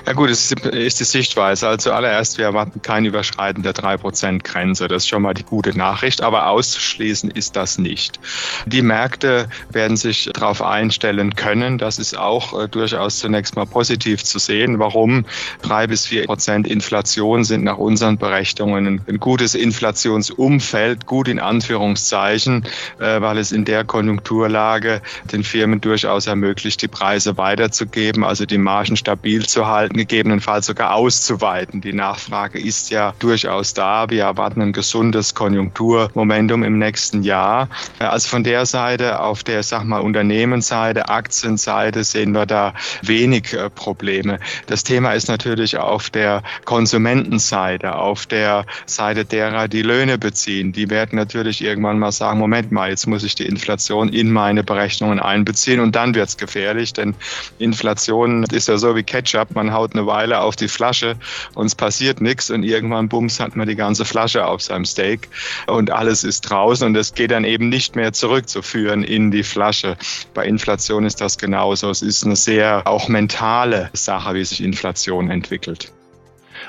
Ja 0.06 0.14
gut, 0.14 0.30
es 0.30 0.52
ist 0.52 1.00
die 1.00 1.04
Sichtweise. 1.04 1.68
Also 1.68 1.90
zuallererst, 1.90 2.38
wir 2.38 2.46
erwarten 2.46 2.82
kein 2.82 3.06
Überschreiten 3.06 3.64
der 3.64 3.74
3%-Grenze. 3.74 4.88
Das 4.88 5.04
ist 5.04 5.10
schon 5.10 5.22
mal 5.24 5.34
die 5.34 5.44
gute 5.44 5.76
Nachricht, 5.78 6.22
aber 6.22 6.48
auszuschließen 6.48 7.32
ist 7.32 7.56
das 7.56 7.78
nicht. 7.78 8.20
Die 8.66 8.82
Märkte 8.82 9.50
werden 9.72 9.98
sich 9.98 10.30
darauf 10.34 10.62
einstellen 10.62 11.36
können. 11.36 11.78
Das 11.78 12.00
ist 12.00 12.18
auch 12.18 12.60
äh, 12.60 12.68
durchaus 12.68 13.20
zunächst 13.20 13.56
mal 13.56 13.66
positiv 13.66 14.24
zu 14.24 14.40
sehen. 14.40 14.80
Warum? 14.80 15.26
Drei 15.62 15.88
bis 15.88 16.06
vier 16.06 16.26
Prozent 16.26 16.68
Inflation 16.68 17.44
sind 17.44 17.64
nach 17.64 17.78
unseren 17.78 18.18
Berechnungen 18.18 19.02
ein, 19.08 19.20
gutes 19.20 19.56
Inflationsumfeld, 19.56 21.06
gut 21.06 21.28
in 21.28 21.40
Anführungszeichen, 21.40 22.66
äh, 23.00 23.22
weil 23.22 23.38
es 23.38 23.52
in 23.52 23.66
der 23.66 23.84
Konjunkturlage 23.84 25.02
den 25.32 25.44
Firmen 25.44 25.82
durchaus 25.82 26.28
ermöglicht, 26.28 26.82
die 26.82 26.88
Preise 26.88 27.38
weiterzugeben, 27.38 28.24
also 28.24 28.46
die 28.46 28.58
Margen 28.58 28.98
stabil 28.98 29.46
zu 29.46 29.68
halten 29.68 29.71
halten, 29.72 29.98
gegebenenfalls 29.98 30.68
sogar 30.68 30.94
auszuweiten. 30.94 31.82
Die 31.82 31.94
Nachfrage 31.94 32.60
ist 32.60 32.92
ja 32.92 33.14
durchaus 33.20 33.74
da. 33.74 34.10
Wir 34.10 34.24
erwarten 34.26 34.62
ein 34.62 34.74
gesundes 34.74 35.34
Konjunkturmomentum 35.34 36.64
im 36.64 36.78
nächsten 36.78 37.24
Jahr. 37.24 37.70
Also 38.00 38.30
von 38.30 38.44
der 38.44 38.66
Seite, 38.66 39.20
auf 39.20 39.44
der, 39.44 39.64
sag 39.64 39.86
mal, 39.86 40.00
Unternehmensseite, 40.00 41.10
Aktienseite 41.10 42.04
sehen 42.04 42.34
wir 42.34 42.46
da 42.46 42.74
wenig 43.02 43.54
äh, 43.54 43.70
Probleme. 43.70 44.40
Das 44.68 44.84
Thema 44.84 45.14
ist 45.14 45.28
natürlich 45.28 45.78
auf 45.78 46.10
der 46.10 46.44
Konsumentenseite, 46.66 47.96
auf 47.96 48.26
der 48.26 48.66
Seite 48.86 49.26
derer, 49.26 49.68
die 49.68 49.82
Löhne 49.82 50.18
beziehen. 50.18 50.72
Die 50.72 50.90
werden 50.90 51.16
natürlich 51.16 51.64
irgendwann 51.64 52.00
mal 52.00 52.12
sagen, 52.12 52.40
Moment 52.40 52.72
mal, 52.72 52.90
jetzt 52.90 53.08
muss 53.08 53.24
ich 53.24 53.36
die 53.36 53.46
Inflation 53.46 54.10
in 54.10 54.32
meine 54.32 54.64
Berechnungen 54.64 55.20
einbeziehen 55.20 55.80
und 55.80 55.96
dann 55.96 56.14
wird 56.14 56.30
es 56.30 56.38
gefährlich, 56.38 56.94
denn 56.94 57.16
Inflation 57.60 58.44
ist 58.44 58.68
ja 58.68 58.78
so 58.78 58.96
wie 58.96 59.04
Ketchup 59.04 59.56
man 59.62 59.74
haut 59.74 59.94
eine 59.94 60.08
Weile 60.08 60.42
auf 60.42 60.56
die 60.56 60.68
Flasche 60.68 61.16
und 61.54 61.68
es 61.68 61.76
passiert 61.76 62.20
nichts 62.20 62.50
und 62.50 62.64
irgendwann 62.64 63.10
bums 63.10 63.40
hat 63.40 63.56
man 63.56 63.68
die 63.68 63.76
ganze 63.76 64.06
Flasche 64.06 64.48
auf 64.48 64.62
seinem 64.62 64.86
Steak 64.86 65.30
und 65.68 65.92
alles 65.92 66.24
ist 66.24 66.42
draußen 66.42 66.88
und 66.88 66.96
es 66.96 67.14
geht 67.14 67.30
dann 67.30 67.44
eben 67.44 67.70
nicht 67.70 67.96
mehr 67.96 68.12
zurückzuführen 68.12 69.04
in 69.04 69.30
die 69.30 69.44
Flasche. 69.44 69.98
Bei 70.34 70.46
Inflation 70.46 71.06
ist 71.06 71.22
das 71.22 71.38
genauso. 71.38 71.92
Es 71.92 72.02
ist 72.02 72.26
eine 72.26 72.36
sehr 72.36 72.88
auch 72.88 73.08
mentale 73.08 73.92
Sache, 73.94 74.34
wie 74.34 74.44
sich 74.44 74.64
Inflation 74.64 75.30
entwickelt. 75.30 75.92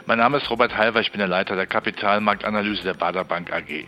Mein 0.05 0.19
Name 0.19 0.37
ist 0.37 0.51
Robert 0.51 0.77
Halver, 0.77 1.01
ich 1.01 1.13
bin 1.13 1.19
der 1.19 1.29
Leiter 1.29 1.57
der 1.57 1.67
Kapitalmarktanalyse 1.67 2.83
der 2.83 2.95
Bader 2.95 3.25
Bank 3.25 3.51
AG. 3.53 3.87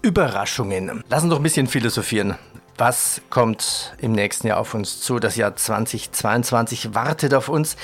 Überraschungen. 0.00 1.04
Lass 1.10 1.22
uns 1.22 1.30
doch 1.30 1.38
ein 1.38 1.42
bisschen 1.42 1.66
philosophieren. 1.66 2.36
Was 2.78 3.22
kommt 3.30 3.94
im 3.98 4.12
nächsten 4.12 4.48
Jahr 4.48 4.58
auf 4.58 4.74
uns 4.74 5.00
zu? 5.00 5.18
Das 5.18 5.36
Jahr 5.36 5.56
2022 5.56 6.94
wartet 6.94 7.32
auf 7.32 7.48
uns. 7.48 7.74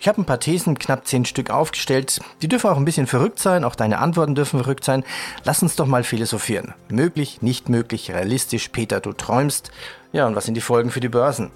Ich 0.00 0.08
habe 0.08 0.22
ein 0.22 0.24
paar 0.24 0.40
Thesen, 0.40 0.78
knapp 0.78 1.06
zehn 1.06 1.26
Stück 1.26 1.50
aufgestellt. 1.50 2.18
Die 2.40 2.48
dürfen 2.48 2.70
auch 2.70 2.78
ein 2.78 2.86
bisschen 2.86 3.06
verrückt 3.06 3.40
sein, 3.40 3.62
auch 3.62 3.74
deine 3.74 3.98
Antworten 3.98 4.34
dürfen 4.34 4.60
verrückt 4.60 4.84
sein. 4.84 5.04
Lass 5.44 5.62
uns 5.62 5.76
doch 5.76 5.86
mal 5.86 6.02
philosophieren. 6.02 6.72
Möglich, 6.88 7.42
nicht 7.42 7.68
möglich, 7.68 8.10
realistisch. 8.10 8.68
Peter, 8.68 9.00
du 9.00 9.12
träumst. 9.12 9.70
Ja, 10.12 10.26
und 10.26 10.34
was 10.34 10.46
sind 10.46 10.54
die 10.54 10.62
Folgen 10.62 10.90
für 10.90 11.00
die 11.00 11.10
Börsen? 11.10 11.50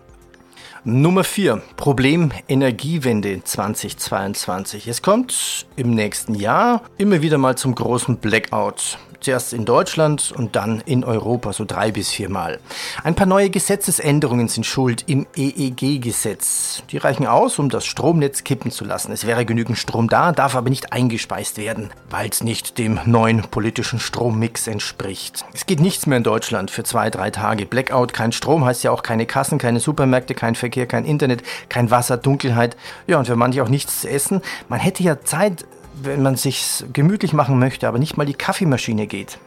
Nummer 0.84 1.22
4. 1.22 1.62
Problem 1.76 2.32
Energiewende 2.48 3.44
2022. 3.44 4.88
Es 4.88 5.00
kommt 5.00 5.64
im 5.76 5.94
nächsten 5.94 6.34
Jahr 6.34 6.82
immer 6.98 7.22
wieder 7.22 7.38
mal 7.38 7.56
zum 7.56 7.76
großen 7.76 8.16
Blackout. 8.16 8.98
Zuerst 9.22 9.52
in 9.52 9.64
Deutschland 9.64 10.32
und 10.36 10.56
dann 10.56 10.82
in 10.84 11.04
Europa, 11.04 11.52
so 11.52 11.64
drei 11.64 11.92
bis 11.92 12.10
viermal. 12.10 12.58
Ein 13.04 13.14
paar 13.14 13.28
neue 13.28 13.50
Gesetzesänderungen 13.50 14.48
sind 14.48 14.66
schuld 14.66 15.04
im 15.06 15.28
EEG-Gesetz. 15.36 16.82
Die 16.90 16.96
reichen 16.96 17.28
aus, 17.28 17.60
um 17.60 17.68
das 17.68 17.86
Stromnetz 17.86 18.42
kippen 18.42 18.72
zu 18.72 18.84
lassen. 18.84 19.12
Es 19.12 19.24
wäre 19.24 19.44
genügend 19.44 19.78
Strom 19.78 20.08
da, 20.08 20.32
darf 20.32 20.56
aber 20.56 20.70
nicht 20.70 20.92
eingespeist 20.92 21.56
werden, 21.56 21.90
weil 22.10 22.30
es 22.30 22.42
nicht 22.42 22.78
dem 22.78 22.98
neuen 23.04 23.42
politischen 23.42 24.00
Strommix 24.00 24.66
entspricht. 24.66 25.44
Es 25.54 25.66
geht 25.66 25.78
nichts 25.78 26.08
mehr 26.08 26.18
in 26.18 26.24
Deutschland 26.24 26.72
für 26.72 26.82
zwei, 26.82 27.08
drei 27.08 27.30
Tage. 27.30 27.64
Blackout, 27.64 28.12
kein 28.12 28.32
Strom 28.32 28.64
heißt 28.64 28.82
ja 28.82 28.90
auch 28.90 29.04
keine 29.04 29.26
Kassen, 29.26 29.58
keine 29.58 29.78
Supermärkte, 29.78 30.34
kein 30.34 30.56
Verkehr, 30.56 30.71
kein 30.86 31.04
Internet, 31.04 31.42
kein 31.68 31.90
Wasser, 31.90 32.16
Dunkelheit. 32.16 32.76
Ja, 33.06 33.18
und 33.18 33.26
für 33.26 33.36
manche 33.36 33.62
auch 33.62 33.68
nichts 33.68 34.00
zu 34.02 34.08
essen. 34.08 34.42
Man 34.68 34.80
hätte 34.80 35.02
ja 35.02 35.20
Zeit, 35.20 35.64
wenn 36.02 36.22
man 36.22 36.36
sich 36.36 36.84
gemütlich 36.92 37.32
machen 37.32 37.58
möchte, 37.58 37.86
aber 37.88 37.98
nicht 37.98 38.16
mal 38.16 38.26
die 38.26 38.34
Kaffeemaschine 38.34 39.06
geht. 39.06 39.38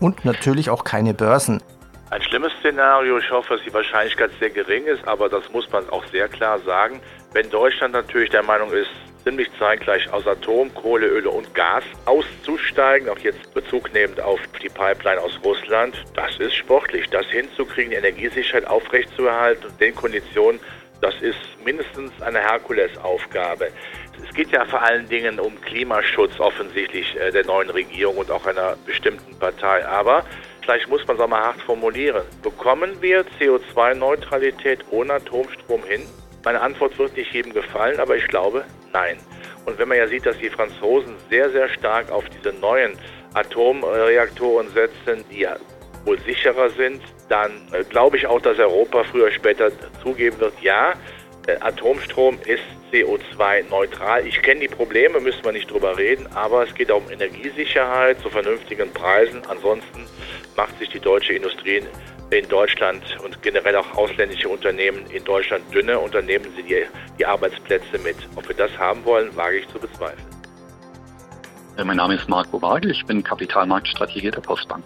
Und 0.00 0.24
natürlich 0.24 0.68
auch 0.68 0.84
keine 0.84 1.14
Börsen. 1.14 1.62
Ein 2.10 2.22
schlimmes 2.22 2.52
Szenario, 2.60 3.16
ich 3.16 3.30
hoffe, 3.30 3.54
dass 3.54 3.64
die 3.64 3.72
Wahrscheinlichkeit 3.72 4.30
sehr 4.38 4.50
gering 4.50 4.84
ist, 4.84 5.06
aber 5.08 5.28
das 5.30 5.50
muss 5.52 5.70
man 5.70 5.88
auch 5.88 6.04
sehr 6.08 6.28
klar 6.28 6.58
sagen. 6.58 7.00
Wenn 7.32 7.48
Deutschland 7.48 7.94
natürlich 7.94 8.28
der 8.28 8.42
Meinung 8.42 8.70
ist, 8.70 8.90
ziemlich 9.24 9.48
zeitgleich 9.58 10.12
aus 10.12 10.26
Atom, 10.26 10.72
Kohle, 10.74 11.06
Öl 11.06 11.26
und 11.26 11.54
Gas 11.54 11.84
auszusteigen, 12.04 13.08
auch 13.08 13.18
jetzt 13.18 13.52
Bezug 13.54 13.92
nehmend 13.92 14.20
auf 14.20 14.40
die 14.62 14.68
Pipeline 14.68 15.20
aus 15.20 15.38
Russland, 15.44 15.96
das 16.14 16.36
ist 16.38 16.54
sportlich. 16.54 17.08
Das 17.10 17.26
hinzukriegen, 17.26 17.90
die 17.90 17.96
Energiesicherheit 17.96 18.66
aufrechtzuerhalten 18.66 19.66
und 19.66 19.80
den 19.80 19.94
Konditionen, 19.94 20.60
das 21.00 21.14
ist 21.20 21.38
mindestens 21.64 22.12
eine 22.22 22.38
Herkulesaufgabe. 22.38 23.68
Es 24.22 24.34
geht 24.34 24.52
ja 24.52 24.64
vor 24.64 24.82
allen 24.82 25.08
Dingen 25.08 25.40
um 25.40 25.60
Klimaschutz 25.60 26.38
offensichtlich 26.38 27.16
äh, 27.16 27.32
der 27.32 27.44
neuen 27.44 27.70
Regierung 27.70 28.18
und 28.18 28.30
auch 28.30 28.46
einer 28.46 28.76
bestimmten 28.86 29.36
Partei. 29.38 29.84
Aber 29.84 30.24
vielleicht 30.62 30.88
muss 30.88 31.04
man 31.06 31.16
es 31.16 31.22
auch 31.22 31.28
mal 31.28 31.42
hart 31.42 31.60
formulieren. 31.62 32.22
Bekommen 32.42 33.02
wir 33.02 33.24
CO2-Neutralität 33.40 34.84
ohne 34.90 35.14
Atomstrom 35.14 35.82
hin? 35.84 36.02
Meine 36.44 36.60
Antwort 36.60 36.98
wird 36.98 37.16
nicht 37.16 37.32
jedem 37.32 37.52
gefallen, 37.52 38.00
aber 38.00 38.16
ich 38.16 38.26
glaube, 38.28 38.64
nein. 38.92 39.16
Und 39.64 39.78
wenn 39.78 39.88
man 39.88 39.98
ja 39.98 40.08
sieht, 40.08 40.26
dass 40.26 40.36
die 40.38 40.50
Franzosen 40.50 41.14
sehr, 41.30 41.50
sehr 41.50 41.68
stark 41.68 42.10
auf 42.10 42.24
diese 42.28 42.52
neuen 42.56 42.98
Atomreaktoren 43.34 44.68
setzen, 44.70 45.24
die 45.30 45.40
ja 45.40 45.56
wohl 46.04 46.18
sicherer 46.20 46.70
sind, 46.70 47.00
dann 47.28 47.52
äh, 47.72 47.84
glaube 47.84 48.16
ich 48.16 48.26
auch, 48.26 48.40
dass 48.40 48.58
Europa 48.58 49.04
früher 49.04 49.24
oder 49.24 49.32
später 49.32 49.70
zugeben 50.02 50.38
wird, 50.40 50.60
ja, 50.60 50.94
äh, 51.46 51.56
Atomstrom 51.60 52.38
ist 52.44 52.62
CO2-neutral. 52.92 54.26
Ich 54.26 54.42
kenne 54.42 54.60
die 54.60 54.68
Probleme, 54.68 55.20
müssen 55.20 55.44
wir 55.44 55.52
nicht 55.52 55.70
drüber 55.70 55.96
reden, 55.96 56.26
aber 56.34 56.64
es 56.64 56.74
geht 56.74 56.90
auch 56.90 56.98
um 57.04 57.10
Energiesicherheit 57.10 58.20
zu 58.20 58.30
vernünftigen 58.30 58.92
Preisen. 58.92 59.42
Ansonsten 59.48 60.06
macht 60.56 60.78
sich 60.78 60.90
die 60.90 61.00
deutsche 61.00 61.32
Industrie 61.32 61.82
in 62.38 62.48
Deutschland 62.48 63.02
und 63.24 63.42
generell 63.42 63.76
auch 63.76 63.94
ausländische 63.94 64.48
Unternehmen 64.48 65.04
in 65.10 65.22
Deutschland 65.24 65.62
dünne 65.72 65.98
und 65.98 66.14
dann 66.14 66.26
nehmen 66.26 66.46
sie 66.56 66.62
die, 66.62 66.84
die 67.18 67.26
Arbeitsplätze 67.26 67.98
mit. 67.98 68.16
Ob 68.34 68.48
wir 68.48 68.56
das 68.56 68.76
haben 68.78 69.04
wollen, 69.04 69.34
wage 69.36 69.58
ich 69.58 69.68
zu 69.68 69.78
bezweifeln. 69.78 70.26
Mein 71.84 71.96
Name 71.96 72.14
ist 72.14 72.28
Marco 72.28 72.60
Wagel, 72.60 72.90
ich 72.90 73.04
bin 73.06 73.24
Kapitalmarktstrategie 73.24 74.30
der 74.30 74.40
Postbank. 74.40 74.84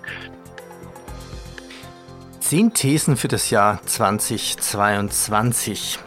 Zehn 2.41 2.73
Thesen 2.73 3.17
für 3.17 3.29
das 3.29 3.50
Jahr 3.50 3.83
2022 3.85 5.99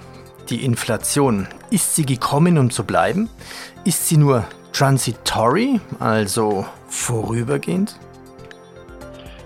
die 0.50 0.64
Inflation? 0.64 1.48
Ist 1.70 1.96
sie 1.96 2.06
gekommen, 2.06 2.58
um 2.58 2.72
zu 2.72 2.86
bleiben? 2.86 3.30
Ist 3.84 4.08
sie 4.08 4.18
nur 4.18 4.48
transitory, 4.72 5.82
also 6.00 6.66
vorübergehend? 6.88 8.00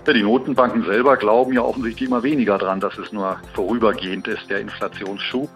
Ja, 0.06 0.12
die 0.12 0.22
Notenbanken 0.22 0.84
selber 0.84 1.16
glauben 1.16 1.54
ja 1.54 1.62
offensichtlich 1.62 2.10
immer 2.10 2.22
weniger 2.22 2.58
daran, 2.58 2.78
dass 2.78 2.98
es 2.98 3.10
nur 3.10 3.38
vorübergehend 3.54 4.28
ist, 4.28 4.50
der 4.50 4.60
Inflationsschub. 4.60 5.48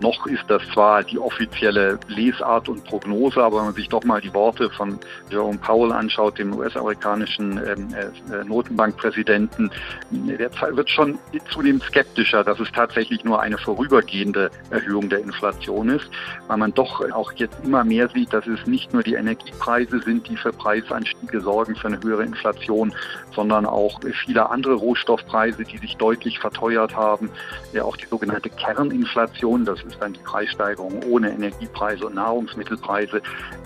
Noch 0.00 0.26
ist 0.26 0.44
das 0.48 0.62
zwar 0.72 1.04
die 1.04 1.18
offizielle 1.18 1.98
Lesart 2.08 2.70
und 2.70 2.82
Prognose, 2.84 3.42
aber 3.42 3.58
wenn 3.58 3.64
man 3.66 3.74
sich 3.74 3.90
doch 3.90 4.02
mal 4.04 4.22
die 4.22 4.32
Worte 4.32 4.70
von 4.70 4.98
Jerome 5.28 5.58
Powell 5.58 5.92
anschaut, 5.92 6.38
dem 6.38 6.56
US-amerikanischen 6.56 7.58
ähm, 7.58 7.88
äh, 7.94 8.44
Notenbankpräsidenten, 8.44 9.70
der 10.10 10.50
wird 10.74 10.88
schon 10.88 11.18
zunehmend 11.50 11.82
skeptischer, 11.82 12.42
dass 12.42 12.58
es 12.58 12.72
tatsächlich 12.72 13.22
nur 13.24 13.42
eine 13.42 13.58
vorübergehende 13.58 14.50
Erhöhung 14.70 15.10
der 15.10 15.18
Inflation 15.18 15.90
ist, 15.90 16.08
weil 16.46 16.56
man 16.56 16.72
doch 16.72 17.02
auch 17.12 17.32
jetzt 17.34 17.56
immer 17.64 17.84
mehr 17.84 18.08
sieht, 18.08 18.32
dass 18.32 18.46
es 18.46 18.66
nicht 18.66 18.94
nur 18.94 19.02
die 19.02 19.14
Energiepreise 19.14 20.00
sind, 20.00 20.26
die 20.26 20.38
für 20.38 20.52
Preisanstiege 20.52 21.42
sorgen, 21.42 21.76
für 21.76 21.88
eine 21.88 22.00
höhere 22.02 22.24
Inflation, 22.24 22.94
sondern 23.34 23.66
auch 23.66 23.89
auch 23.90 24.00
viele 24.24 24.50
andere 24.50 24.74
Rohstoffpreise, 24.74 25.64
die 25.64 25.78
sich 25.78 25.96
deutlich 25.96 26.38
verteuert 26.38 26.94
haben. 26.94 27.30
Ja, 27.72 27.84
auch 27.84 27.96
die 27.96 28.06
sogenannte 28.06 28.50
Kerninflation, 28.50 29.64
das 29.64 29.82
ist 29.82 29.98
dann 30.00 30.12
die 30.12 30.20
Preissteigerung 30.20 31.02
ohne 31.04 31.30
Energiepreise 31.30 32.06
und 32.06 32.14
Nahrungsmittelpreise, 32.14 33.22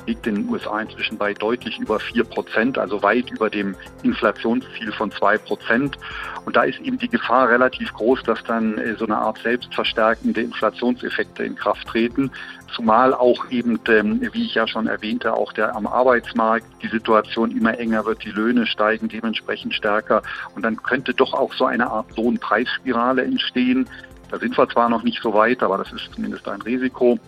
liegt 0.07 0.27
in 0.27 0.37
den 0.37 0.49
USA 0.49 0.81
inzwischen 0.81 1.19
bei 1.19 1.35
deutlich 1.35 1.79
über 1.79 2.01
4 2.01 2.25
Prozent, 2.25 2.79
also 2.79 3.03
weit 3.03 3.31
über 3.31 3.51
dem 3.51 3.75
Inflationsziel 4.03 4.93
von 4.93 5.11
2 5.11 5.39
Prozent. 5.39 5.99
Und 6.45 6.57
da 6.57 6.65
ist 6.65 6.81
eben 6.81 6.99
die 6.99 7.09
Gefahr 7.09 7.49
relativ 7.49 7.93
groß, 7.95 8.23
dass 8.25 8.43
dann 8.45 8.79
äh, 8.79 8.95
so 8.97 9.07
eine 9.07 9.17
Art 9.17 9.39
selbstverstärkende 9.39 10.43
Inflationseffekte 10.43 11.45
in 11.45 11.57
Kraft 11.57 11.87
treten. 11.89 12.31
Zumal 12.75 13.15
auch 13.15 13.51
eben, 13.51 13.79
ähm, 13.89 14.21
wie 14.33 14.47
ich 14.47 14.55
ja 14.55 14.67
schon 14.67 14.87
erwähnte, 14.87 15.35
auch 15.35 15.53
der 15.53 15.77
am 15.77 15.87
Arbeitsmarkt 15.87 16.67
die 16.83 16.89
Situation 16.89 17.51
immer 17.51 17.79
enger 17.79 18.05
wird, 18.05 18.25
die 18.25 18.31
Löhne 18.31 18.67
steigen 18.67 19.09
dementsprechend 19.09 19.75
stärker 19.75 20.23
und 20.55 20.63
dann 20.63 20.83
könnte 20.83 21.15
doch 21.15 21.35
auch 21.35 21.53
so 21.55 21.67
eine 21.67 21.91
Art 21.91 22.17
Lohnpreisspirale 22.17 23.25
entstehen. 23.25 23.89
Da 24.31 24.39
sind 24.39 24.57
wir 24.57 24.69
zwar 24.69 24.89
noch 24.89 25.03
nicht 25.03 25.23
so 25.23 25.33
weit, 25.35 25.63
aber 25.63 25.79
das 25.79 25.93
ist 25.93 26.13
zumindest 26.13 26.49
ein 26.49 26.63
Risiko, 26.63 27.19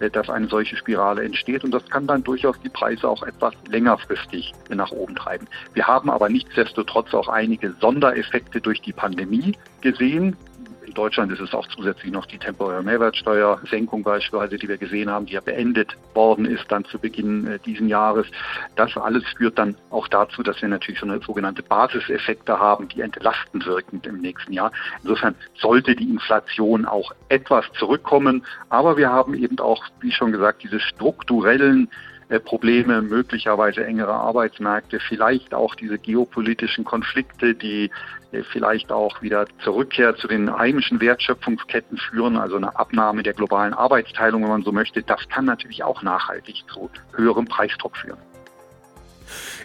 äh, 0.00 0.10
dass 0.10 0.30
eine 0.30 0.48
solche 0.48 0.76
Spirale 0.76 1.22
entsteht 1.22 1.64
und 1.64 1.72
das 1.72 1.84
kann 1.88 2.06
dann 2.06 2.22
durchaus 2.24 2.58
die 2.60 2.68
Preise 2.68 3.08
auch 3.08 3.22
etwas 3.22 3.54
längerfristig 3.68 4.52
nach 4.70 4.90
oben 4.90 5.14
treiben. 5.14 5.46
Wir 5.74 5.86
haben 5.86 6.10
aber 6.10 6.28
nichtsdestotrotz 6.28 7.12
auch 7.14 7.28
einige 7.28 7.74
Sondereffekte 7.80 8.60
durch 8.60 8.80
die 8.80 8.92
Pandemie 8.92 9.56
gesehen. 9.80 10.36
In 10.94 11.02
Deutschland 11.02 11.32
ist 11.32 11.40
es 11.40 11.52
auch 11.52 11.66
zusätzlich 11.66 12.12
noch 12.12 12.24
die 12.24 12.38
temporäre 12.38 12.80
Mehrwertsteuersenkung 12.84 14.04
beispielsweise, 14.04 14.58
die 14.58 14.68
wir 14.68 14.78
gesehen 14.78 15.10
haben, 15.10 15.26
die 15.26 15.32
ja 15.32 15.40
beendet 15.40 15.96
worden 16.14 16.44
ist 16.44 16.66
dann 16.68 16.84
zu 16.84 17.00
Beginn 17.00 17.48
äh, 17.48 17.58
diesen 17.58 17.88
Jahres. 17.88 18.28
Das 18.76 18.96
alles 18.96 19.24
führt 19.36 19.58
dann 19.58 19.74
auch 19.90 20.06
dazu, 20.06 20.44
dass 20.44 20.62
wir 20.62 20.68
natürlich 20.68 21.00
so 21.00 21.06
eine 21.06 21.18
sogenannte 21.18 21.64
Basiseffekte 21.64 22.60
haben, 22.60 22.86
die 22.86 23.00
entlastend 23.00 23.66
wirken 23.66 24.02
im 24.04 24.20
nächsten 24.20 24.52
Jahr. 24.52 24.70
Insofern 25.02 25.34
sollte 25.56 25.96
die 25.96 26.08
Inflation 26.08 26.86
auch 26.86 27.10
etwas 27.28 27.64
zurückkommen. 27.76 28.46
Aber 28.68 28.96
wir 28.96 29.10
haben 29.10 29.34
eben 29.34 29.58
auch, 29.58 29.82
wie 29.98 30.12
schon 30.12 30.30
gesagt, 30.30 30.62
diese 30.62 30.78
strukturellen 30.78 31.90
Probleme, 32.44 33.02
möglicherweise 33.02 33.84
engere 33.84 34.14
Arbeitsmärkte, 34.14 35.00
vielleicht 35.00 35.54
auch 35.54 35.74
diese 35.74 35.98
geopolitischen 35.98 36.84
Konflikte, 36.84 37.54
die 37.54 37.90
äh, 38.32 38.42
vielleicht 38.42 38.90
auch 38.90 39.22
wieder 39.22 39.46
zur 39.62 39.76
Rückkehr 39.76 40.16
zu 40.16 40.28
den 40.28 40.56
heimischen 40.56 41.00
Wertschöpfungsketten 41.00 41.98
führen, 41.98 42.36
also 42.36 42.56
eine 42.56 42.76
Abnahme 42.76 43.22
der 43.22 43.34
globalen 43.34 43.74
Arbeitsteilung, 43.74 44.42
wenn 44.42 44.50
man 44.50 44.62
so 44.62 44.72
möchte, 44.72 45.02
das 45.02 45.28
kann 45.28 45.44
natürlich 45.44 45.82
auch 45.84 46.02
nachhaltig 46.02 46.64
zu 46.72 46.90
höherem 47.14 47.46
Preisdruck 47.46 47.96
führen. 47.96 48.18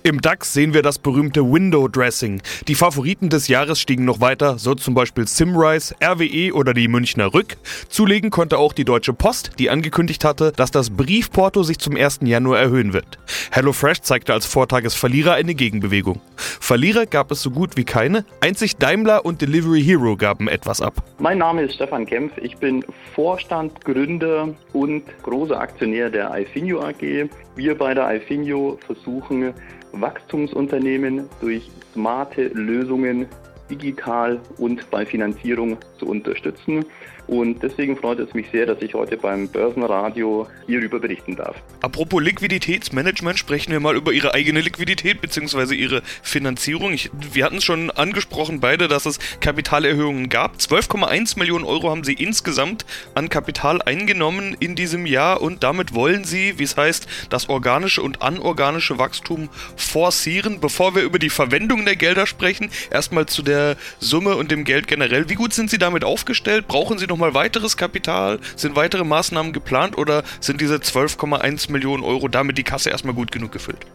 Im 0.03 0.21
DAX 0.21 0.53
sehen 0.53 0.73
wir 0.73 0.81
das 0.81 0.97
berühmte 0.97 1.51
Window 1.51 1.89
Dressing. 1.89 2.41
Die 2.69 2.75
Favoriten 2.75 3.29
des 3.29 3.49
Jahres 3.49 3.81
stiegen 3.81 4.05
noch 4.05 4.21
weiter, 4.21 4.57
so 4.57 4.73
zum 4.73 4.93
Beispiel 4.93 5.27
Simrise, 5.27 5.93
RWE 6.01 6.53
oder 6.53 6.73
die 6.73 6.87
Münchner 6.87 7.33
Rück. 7.33 7.57
Zulegen 7.89 8.29
konnte 8.29 8.57
auch 8.57 8.71
die 8.71 8.85
Deutsche 8.85 9.11
Post, 9.11 9.51
die 9.59 9.69
angekündigt 9.69 10.23
hatte, 10.23 10.53
dass 10.55 10.71
das 10.71 10.91
Briefporto 10.91 11.63
sich 11.63 11.79
zum 11.79 11.97
1. 11.97 12.19
Januar 12.23 12.59
erhöhen 12.59 12.93
wird. 12.93 13.19
HelloFresh 13.51 14.01
zeigte 14.01 14.31
als 14.31 14.45
Vortagesverlierer 14.45 15.33
eine 15.33 15.53
Gegenbewegung. 15.53 16.21
Verlierer 16.37 17.05
gab 17.05 17.31
es 17.31 17.41
so 17.41 17.51
gut 17.51 17.75
wie 17.75 17.83
keine, 17.83 18.23
einzig 18.39 18.77
Daimler 18.77 19.25
und 19.25 19.41
Delivery 19.41 19.83
Hero 19.83 20.15
gaben 20.15 20.47
etwas 20.47 20.81
ab. 20.81 21.03
Mein 21.17 21.39
Name 21.39 21.63
ist 21.63 21.75
Stefan 21.75 22.05
Kempf, 22.05 22.37
ich 22.41 22.55
bin 22.55 22.85
Vorstand, 23.13 23.83
Gründer 23.83 24.49
und 24.71 25.03
großer 25.23 25.59
Aktionär 25.59 26.09
der 26.09 26.31
iFinio 26.39 26.81
AG. 26.81 27.29
Wir 27.55 27.77
bei 27.77 27.93
der 27.93 28.15
iFinio 28.15 28.77
versuchen, 28.85 29.53
Wachstumsunternehmen 29.91 31.27
durch 31.41 31.69
smarte 31.93 32.47
Lösungen 32.49 33.27
digital 33.69 34.39
und 34.57 34.89
bei 34.89 35.05
Finanzierung 35.05 35.77
zu 35.97 36.07
unterstützen. 36.07 36.85
Und 37.29 37.62
deswegen 37.62 37.95
freut 37.95 38.17
es 38.17 38.33
mich 38.33 38.48
sehr, 38.51 38.65
dass 38.65 38.81
ich 38.81 38.95
heute 38.95 39.15
beim 39.15 39.50
Börsenradio 39.50 40.48
hierüber 40.65 41.00
berichten 41.00 41.36
darf. 41.36 41.55
Apropos 41.79 42.24
Liquiditätsmanagement, 42.24 43.38
sprechen 43.38 43.71
wir 43.71 43.79
mal 43.79 43.95
über 43.95 44.12
Ihre 44.12 44.33
eigene 44.33 44.62
Liquidität 44.62 45.21
bzw. 45.21 45.75
Ihre 45.75 46.01
Finanzierung. 46.24 46.91
Ich, 46.91 47.12
wir 47.13 47.45
hatten 47.45 47.57
es 47.57 47.63
schon 47.63 47.91
angesprochen 47.91 48.62
beide, 48.62 48.88
dass 48.88 49.05
es 49.05 49.19
Kapitalerhöhungen 49.41 50.29
gab. 50.29 50.55
12,1 50.55 51.38
Millionen 51.38 51.65
Euro 51.65 51.91
haben 51.91 52.03
Sie 52.03 52.13
insgesamt 52.13 52.83
an 53.13 53.29
Kapital 53.29 53.83
eingenommen 53.83 54.57
in 54.59 54.74
diesem 54.74 55.05
Jahr 55.05 55.39
und 55.39 55.62
damit 55.62 55.93
wollen 55.93 56.24
Sie, 56.24 56.57
wie 56.57 56.63
es 56.63 56.77
heißt, 56.77 57.07
das 57.29 57.48
organische 57.48 58.01
und 58.01 58.24
anorganische 58.24 58.98
Wachstum 58.98 59.50
forcieren. 59.75 60.59
Bevor 60.59 60.95
wir 60.95 61.03
über 61.03 61.19
die 61.19 61.29
Verwendung 61.29 61.86
der 61.86 61.95
Gelder 61.95 62.25
sprechen, 62.25 62.71
erstmal 62.89 63.27
zu 63.27 63.43
der 63.43 63.77
Summe 63.99 64.36
und 64.36 64.49
dem 64.49 64.63
Geld 64.63 64.88
generell. 64.88 65.30
Wie 65.30 65.36
gut 65.36 65.53
sind 65.53 65.69
Sie 65.69 65.77
damit 65.77 66.03
aufgestellt? 66.03 66.67
Brauchen 66.67 66.97
Sie 66.97 67.06
noch 67.06 67.18
nochmal 67.19 67.34
weiteres 67.34 67.75
Kapital? 67.75 68.39
Sind 68.55 68.77
weitere 68.77 69.03
Maßnahmen 69.03 69.51
geplant 69.51 69.97
oder 69.97 70.23
sind 70.39 70.62
diese 70.62 70.75
12,1 70.75 71.69
Millionen 71.69 72.01
Euro 72.01 72.29
damit 72.29 72.58
die 72.58 72.63
Kasse 72.63 72.89
erstmal 72.89 73.13
gut 73.13 73.32
genug 73.32 73.51
gefüllt? 73.51 73.86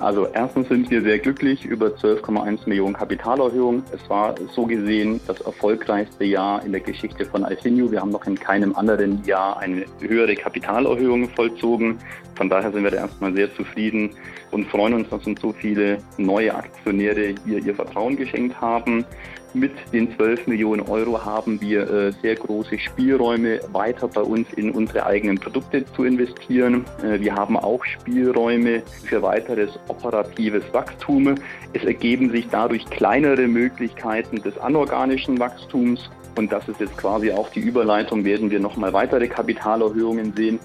Also 0.00 0.26
erstens 0.34 0.68
sind 0.68 0.90
wir 0.90 1.02
sehr 1.02 1.20
glücklich 1.20 1.64
über 1.64 1.86
12,1 1.86 2.68
Millionen 2.68 2.94
Kapitalerhöhung. 2.94 3.84
Es 3.92 4.10
war 4.10 4.34
so 4.52 4.66
gesehen 4.66 5.20
das 5.28 5.40
erfolgreichste 5.40 6.24
Jahr 6.24 6.64
in 6.64 6.72
der 6.72 6.80
Geschichte 6.80 7.24
von 7.24 7.44
Alfinio. 7.44 7.92
Wir 7.92 8.00
haben 8.00 8.10
noch 8.10 8.26
in 8.26 8.34
keinem 8.34 8.74
anderen 8.74 9.24
Jahr 9.24 9.60
eine 9.60 9.84
höhere 10.00 10.34
Kapitalerhöhung 10.34 11.30
vollzogen. 11.30 11.98
Von 12.34 12.50
daher 12.50 12.72
sind 12.72 12.82
wir 12.82 12.90
da 12.90 12.96
erstmal 12.96 13.32
sehr 13.34 13.54
zufrieden 13.54 14.10
und 14.50 14.66
freuen 14.66 14.94
uns, 14.94 15.08
dass 15.10 15.24
uns 15.28 15.40
so 15.40 15.52
viele 15.52 15.98
neue 16.18 16.52
Aktionäre 16.52 17.36
hier 17.46 17.64
ihr 17.64 17.74
Vertrauen 17.76 18.16
geschenkt 18.16 18.60
haben. 18.60 19.04
Mit 19.56 19.70
den 19.92 20.12
12 20.16 20.48
Millionen 20.48 20.82
Euro 20.88 21.24
haben 21.24 21.60
wir 21.60 21.88
äh, 21.88 22.12
sehr 22.22 22.34
große 22.34 22.76
Spielräume, 22.76 23.60
weiter 23.70 24.08
bei 24.08 24.20
uns 24.20 24.52
in 24.56 24.72
unsere 24.72 25.06
eigenen 25.06 25.38
Produkte 25.38 25.84
zu 25.94 26.02
investieren. 26.02 26.84
Äh, 27.04 27.20
wir 27.20 27.36
haben 27.36 27.56
auch 27.56 27.84
Spielräume 27.84 28.82
für 29.04 29.22
weiteres 29.22 29.78
operatives 29.86 30.64
Wachstum. 30.72 31.36
Es 31.72 31.84
ergeben 31.84 32.32
sich 32.32 32.48
dadurch 32.50 32.84
kleinere 32.86 33.46
Möglichkeiten 33.46 34.42
des 34.42 34.58
anorganischen 34.58 35.38
Wachstums. 35.38 36.10
Und 36.36 36.50
das 36.50 36.66
ist 36.68 36.80
jetzt 36.80 36.96
quasi 36.96 37.30
auch 37.30 37.48
die 37.50 37.60
Überleitung, 37.60 38.24
werden 38.24 38.50
wir 38.50 38.58
nochmal 38.58 38.92
weitere 38.92 39.28
Kapitalerhöhungen 39.28 40.34
sehen 40.34 40.58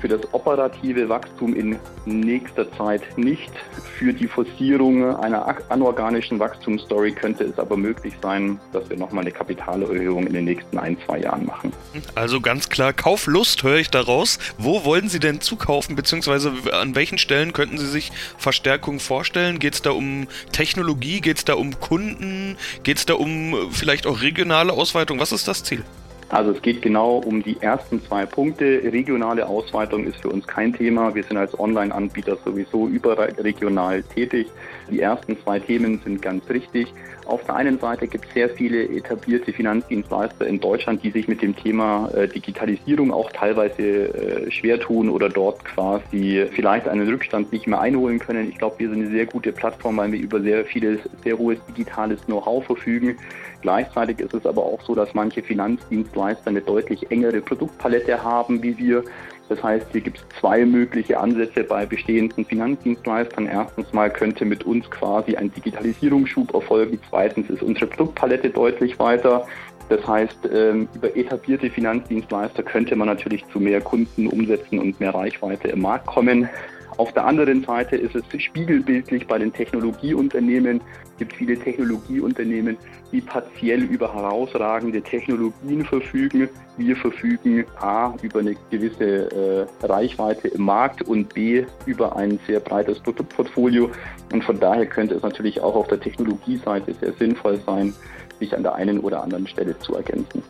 für 0.00 0.08
das 0.08 0.20
operative 0.32 1.08
Wachstum 1.08 1.54
in 1.54 1.78
nächster 2.06 2.70
Zeit 2.72 3.02
nicht. 3.16 3.50
Für 3.98 4.12
die 4.12 4.26
Forcierung 4.26 5.16
einer 5.16 5.56
anorganischen 5.68 6.38
Wachstumsstory 6.38 7.12
könnte 7.12 7.44
es 7.44 7.58
aber 7.58 7.76
möglich 7.76 8.14
sein, 8.22 8.58
dass 8.72 8.88
wir 8.88 8.96
nochmal 8.96 9.24
eine 9.24 9.32
Kapitalerhöhung 9.32 10.26
in 10.26 10.32
den 10.32 10.44
nächsten 10.46 10.78
ein, 10.78 10.96
zwei 11.06 11.20
Jahren 11.20 11.46
machen. 11.46 11.72
Also 12.14 12.40
ganz 12.40 12.68
klar, 12.68 12.92
Kauflust 12.92 13.62
höre 13.62 13.78
ich 13.78 13.90
daraus. 13.90 14.38
Wo 14.58 14.84
wollen 14.84 15.08
Sie 15.08 15.20
denn 15.20 15.40
zukaufen, 15.40 15.96
beziehungsweise 15.96 16.52
an 16.72 16.94
welchen 16.94 17.18
Stellen 17.18 17.52
könnten 17.52 17.78
Sie 17.78 17.86
sich 17.86 18.10
Verstärkung 18.38 19.00
vorstellen? 19.00 19.58
Geht 19.58 19.74
es 19.74 19.82
da 19.82 19.90
um 19.90 20.26
Technologie? 20.52 21.20
Geht 21.20 21.38
es 21.38 21.44
da 21.44 21.54
um 21.54 21.78
Kunden? 21.78 22.56
Geht 22.82 22.98
es 22.98 23.06
da 23.06 23.14
um 23.14 23.70
vielleicht 23.70 24.06
auch 24.06 24.22
regionale 24.22 24.72
Ausweitung? 24.72 25.18
Was 25.20 25.32
ist 25.32 25.46
das 25.46 25.62
Ziel? 25.62 25.84
Also 26.30 26.52
es 26.52 26.62
geht 26.62 26.80
genau 26.80 27.16
um 27.16 27.42
die 27.42 27.60
ersten 27.60 28.00
zwei 28.04 28.24
Punkte. 28.24 28.64
Regionale 28.84 29.48
Ausweitung 29.48 30.04
ist 30.04 30.22
für 30.22 30.28
uns 30.28 30.46
kein 30.46 30.72
Thema. 30.72 31.12
Wir 31.12 31.24
sind 31.24 31.36
als 31.36 31.58
Online-Anbieter 31.58 32.38
sowieso 32.44 32.86
überregional 32.86 34.04
tätig. 34.04 34.46
Die 34.90 35.00
ersten 35.00 35.36
zwei 35.42 35.58
Themen 35.58 36.00
sind 36.04 36.22
ganz 36.22 36.48
richtig. 36.48 36.94
Auf 37.26 37.44
der 37.44 37.56
einen 37.56 37.78
Seite 37.78 38.08
gibt 38.08 38.26
es 38.26 38.34
sehr 38.34 38.48
viele 38.48 38.88
etablierte 38.88 39.52
Finanzdienstleister 39.52 40.46
in 40.46 40.60
Deutschland, 40.60 41.02
die 41.02 41.10
sich 41.10 41.28
mit 41.28 41.42
dem 41.42 41.54
Thema 41.54 42.08
äh, 42.14 42.26
Digitalisierung 42.26 43.12
auch 43.12 43.30
teilweise 43.30 43.82
äh, 43.82 44.50
schwer 44.50 44.80
tun 44.80 45.08
oder 45.08 45.28
dort 45.28 45.64
quasi 45.64 46.46
vielleicht 46.52 46.88
einen 46.88 47.08
Rückstand 47.08 47.52
nicht 47.52 47.66
mehr 47.66 47.80
einholen 47.80 48.18
können. 48.18 48.48
Ich 48.48 48.58
glaube, 48.58 48.78
wir 48.78 48.88
sind 48.88 49.02
eine 49.02 49.10
sehr 49.10 49.26
gute 49.26 49.52
Plattform, 49.52 49.96
weil 49.98 50.12
wir 50.12 50.20
über 50.20 50.40
sehr 50.40 50.64
vieles, 50.64 51.00
sehr 51.22 51.38
hohes 51.38 51.58
digitales 51.68 52.24
Know-how 52.26 52.64
verfügen. 52.64 53.16
Gleichzeitig 53.62 54.20
ist 54.20 54.34
es 54.34 54.46
aber 54.46 54.64
auch 54.64 54.80
so, 54.82 54.94
dass 54.94 55.14
manche 55.14 55.42
Finanzdienstleister 55.42 56.48
eine 56.48 56.60
deutlich 56.60 57.10
engere 57.10 57.40
Produktpalette 57.40 58.22
haben 58.22 58.62
wie 58.62 58.76
wir. 58.78 59.04
Das 59.48 59.62
heißt, 59.62 59.86
hier 59.90 60.00
gibt 60.00 60.18
es 60.18 60.24
zwei 60.38 60.64
mögliche 60.64 61.18
Ansätze 61.18 61.64
bei 61.64 61.84
bestehenden 61.84 62.44
Finanzdienstleistern. 62.44 63.46
Erstens 63.46 63.92
mal 63.92 64.08
könnte 64.08 64.44
mit 64.44 64.64
uns 64.64 64.88
quasi 64.90 65.34
ein 65.34 65.52
Digitalisierungsschub 65.52 66.54
erfolgen. 66.54 67.00
Zweitens 67.10 67.50
ist 67.50 67.62
unsere 67.62 67.86
Produktpalette 67.86 68.50
deutlich 68.50 68.98
weiter. 69.00 69.46
Das 69.88 70.06
heißt, 70.06 70.48
ähm, 70.54 70.88
über 70.94 71.16
etablierte 71.16 71.68
Finanzdienstleister 71.68 72.62
könnte 72.62 72.94
man 72.94 73.08
natürlich 73.08 73.44
zu 73.48 73.58
mehr 73.58 73.80
Kunden 73.80 74.28
umsetzen 74.28 74.78
und 74.78 75.00
mehr 75.00 75.12
Reichweite 75.12 75.66
im 75.66 75.82
Markt 75.82 76.06
kommen. 76.06 76.48
Auf 76.96 77.12
der 77.12 77.24
anderen 77.24 77.64
Seite 77.64 77.96
ist 77.96 78.14
es 78.14 78.24
spiegelbildlich 78.42 79.26
bei 79.26 79.38
den 79.38 79.52
Technologieunternehmen. 79.52 80.80
Es 81.04 81.18
gibt 81.18 81.32
viele 81.34 81.56
Technologieunternehmen, 81.56 82.76
die 83.12 83.20
partiell 83.20 83.82
über 83.82 84.12
herausragende 84.12 85.02
Technologien 85.02 85.84
verfügen. 85.84 86.48
Wir 86.76 86.96
verfügen 86.96 87.64
A 87.78 88.14
über 88.22 88.40
eine 88.40 88.56
gewisse 88.70 89.66
äh, 89.82 89.86
Reichweite 89.86 90.48
im 90.48 90.62
Markt 90.64 91.02
und 91.02 91.32
B 91.34 91.64
über 91.86 92.16
ein 92.16 92.38
sehr 92.46 92.60
breites 92.60 93.00
Produktportfolio. 93.00 93.90
Und 94.32 94.44
von 94.44 94.58
daher 94.58 94.86
könnte 94.86 95.14
es 95.14 95.22
natürlich 95.22 95.60
auch 95.60 95.74
auf 95.74 95.88
der 95.88 96.00
Technologieseite 96.00 96.94
sehr 96.94 97.12
sinnvoll 97.14 97.60
sein, 97.66 97.94
sich 98.38 98.54
an 98.56 98.62
der 98.62 98.74
einen 98.74 99.00
oder 99.00 99.22
anderen 99.22 99.46
Stelle 99.46 99.78
zu 99.78 99.94
ergänzen. 99.94 100.42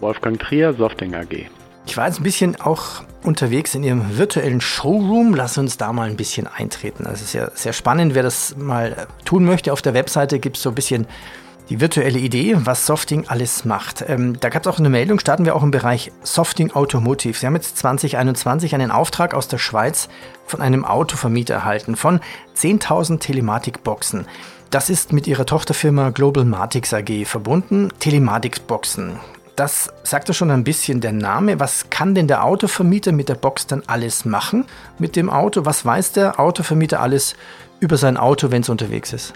Wolfgang 0.00 0.38
Trier, 0.38 0.72
Softing 0.72 1.14
AG. 1.14 1.46
Ich 1.86 1.96
war 1.96 2.06
jetzt 2.06 2.20
ein 2.20 2.24
bisschen 2.24 2.60
auch 2.60 3.02
unterwegs 3.22 3.74
in 3.74 3.82
Ihrem 3.82 4.16
virtuellen 4.16 4.60
Showroom. 4.60 5.34
Lass 5.34 5.58
uns 5.58 5.76
da 5.76 5.92
mal 5.92 6.08
ein 6.08 6.16
bisschen 6.16 6.46
eintreten. 6.46 7.04
Das 7.04 7.22
ist 7.22 7.34
ja 7.34 7.50
sehr 7.54 7.72
spannend, 7.72 8.14
wer 8.14 8.22
das 8.22 8.56
mal 8.56 9.06
tun 9.24 9.44
möchte. 9.44 9.72
Auf 9.72 9.82
der 9.82 9.94
Webseite 9.94 10.38
gibt 10.38 10.56
es 10.56 10.62
so 10.62 10.70
ein 10.70 10.74
bisschen 10.74 11.06
die 11.70 11.80
virtuelle 11.80 12.18
Idee, 12.18 12.56
was 12.58 12.84
Softing 12.84 13.26
alles 13.28 13.64
macht. 13.64 14.04
Ähm, 14.06 14.38
da 14.38 14.50
gab 14.50 14.62
es 14.62 14.68
auch 14.68 14.78
eine 14.78 14.90
Meldung, 14.90 15.18
starten 15.18 15.46
wir 15.46 15.56
auch 15.56 15.62
im 15.62 15.70
Bereich 15.70 16.12
Softing 16.22 16.72
Automotive. 16.72 17.38
Sie 17.38 17.46
haben 17.46 17.54
jetzt 17.54 17.78
2021 17.78 18.74
einen 18.74 18.90
Auftrag 18.90 19.34
aus 19.34 19.48
der 19.48 19.58
Schweiz 19.58 20.08
von 20.46 20.60
einem 20.60 20.84
Autovermieter 20.84 21.54
erhalten, 21.54 21.96
von 21.96 22.20
10.000 22.56 23.18
Telematikboxen. 23.18 24.26
Das 24.70 24.90
ist 24.90 25.12
mit 25.12 25.26
ihrer 25.26 25.46
Tochterfirma 25.46 26.10
Global 26.10 26.44
Matix 26.44 26.92
AG 26.92 27.24
verbunden. 27.24 27.90
Telematikboxen. 27.98 29.20
Das 29.56 29.92
sagt 30.02 30.26
ja 30.26 30.34
schon 30.34 30.50
ein 30.50 30.64
bisschen 30.64 31.00
der 31.00 31.12
Name. 31.12 31.60
Was 31.60 31.88
kann 31.88 32.14
denn 32.14 32.26
der 32.26 32.44
Autovermieter 32.44 33.12
mit 33.12 33.28
der 33.28 33.36
Box 33.36 33.68
dann 33.68 33.84
alles 33.86 34.24
machen 34.24 34.64
mit 34.98 35.14
dem 35.14 35.30
Auto? 35.30 35.64
Was 35.64 35.86
weiß 35.86 36.12
der 36.12 36.40
Autovermieter 36.40 37.00
alles 37.00 37.36
über 37.78 37.96
sein 37.96 38.16
Auto, 38.16 38.50
wenn 38.50 38.62
es 38.62 38.68
unterwegs 38.68 39.12
ist? 39.12 39.34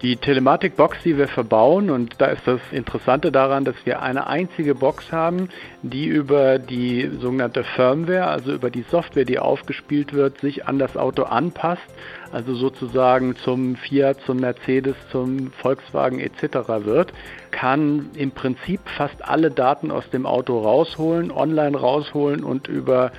Die 0.00 0.14
Telematik-Box, 0.14 0.98
die 1.04 1.18
wir 1.18 1.26
verbauen, 1.26 1.90
und 1.90 2.20
da 2.20 2.26
ist 2.26 2.46
das 2.46 2.60
Interessante 2.70 3.32
daran, 3.32 3.64
dass 3.64 3.74
wir 3.82 4.00
eine 4.00 4.28
einzige 4.28 4.76
Box 4.76 5.10
haben, 5.10 5.48
die 5.82 6.06
über 6.06 6.60
die 6.60 7.10
sogenannte 7.20 7.64
Firmware, 7.64 8.28
also 8.28 8.52
über 8.52 8.70
die 8.70 8.84
Software, 8.88 9.24
die 9.24 9.40
aufgespielt 9.40 10.12
wird, 10.12 10.40
sich 10.40 10.68
an 10.68 10.78
das 10.78 10.96
Auto 10.96 11.24
anpasst, 11.24 11.82
also 12.32 12.54
sozusagen 12.54 13.36
zum 13.36 13.76
Fiat, 13.76 14.18
zum 14.26 14.38
Mercedes, 14.38 14.96
zum 15.10 15.52
Volkswagen 15.52 16.20
etc. 16.20 16.68
wird, 16.84 17.12
kann 17.50 18.10
im 18.14 18.30
Prinzip 18.30 18.80
fast 18.96 19.24
alle 19.24 19.50
Daten 19.50 19.90
aus 19.90 20.08
dem 20.10 20.26
Auto 20.26 20.60
rausholen, 20.60 21.30
online 21.30 21.76
rausholen 21.76 22.44
und 22.44 22.68
über 22.68 23.12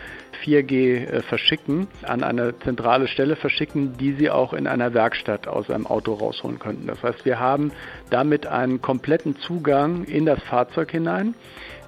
4G 0.43 1.05
äh, 1.05 1.21
verschicken, 1.21 1.87
an 2.03 2.23
eine 2.23 2.57
zentrale 2.59 3.07
Stelle 3.07 3.35
verschicken, 3.35 3.97
die 3.97 4.13
Sie 4.13 4.29
auch 4.29 4.53
in 4.53 4.67
einer 4.67 4.93
Werkstatt 4.93 5.47
aus 5.47 5.69
einem 5.69 5.87
Auto 5.87 6.13
rausholen 6.13 6.59
könnten. 6.59 6.87
Das 6.87 7.01
heißt, 7.03 7.25
wir 7.25 7.39
haben 7.39 7.71
damit 8.09 8.47
einen 8.47 8.81
kompletten 8.81 9.37
Zugang 9.37 10.05
in 10.05 10.25
das 10.25 10.41
Fahrzeug 10.43 10.91
hinein. 10.91 11.35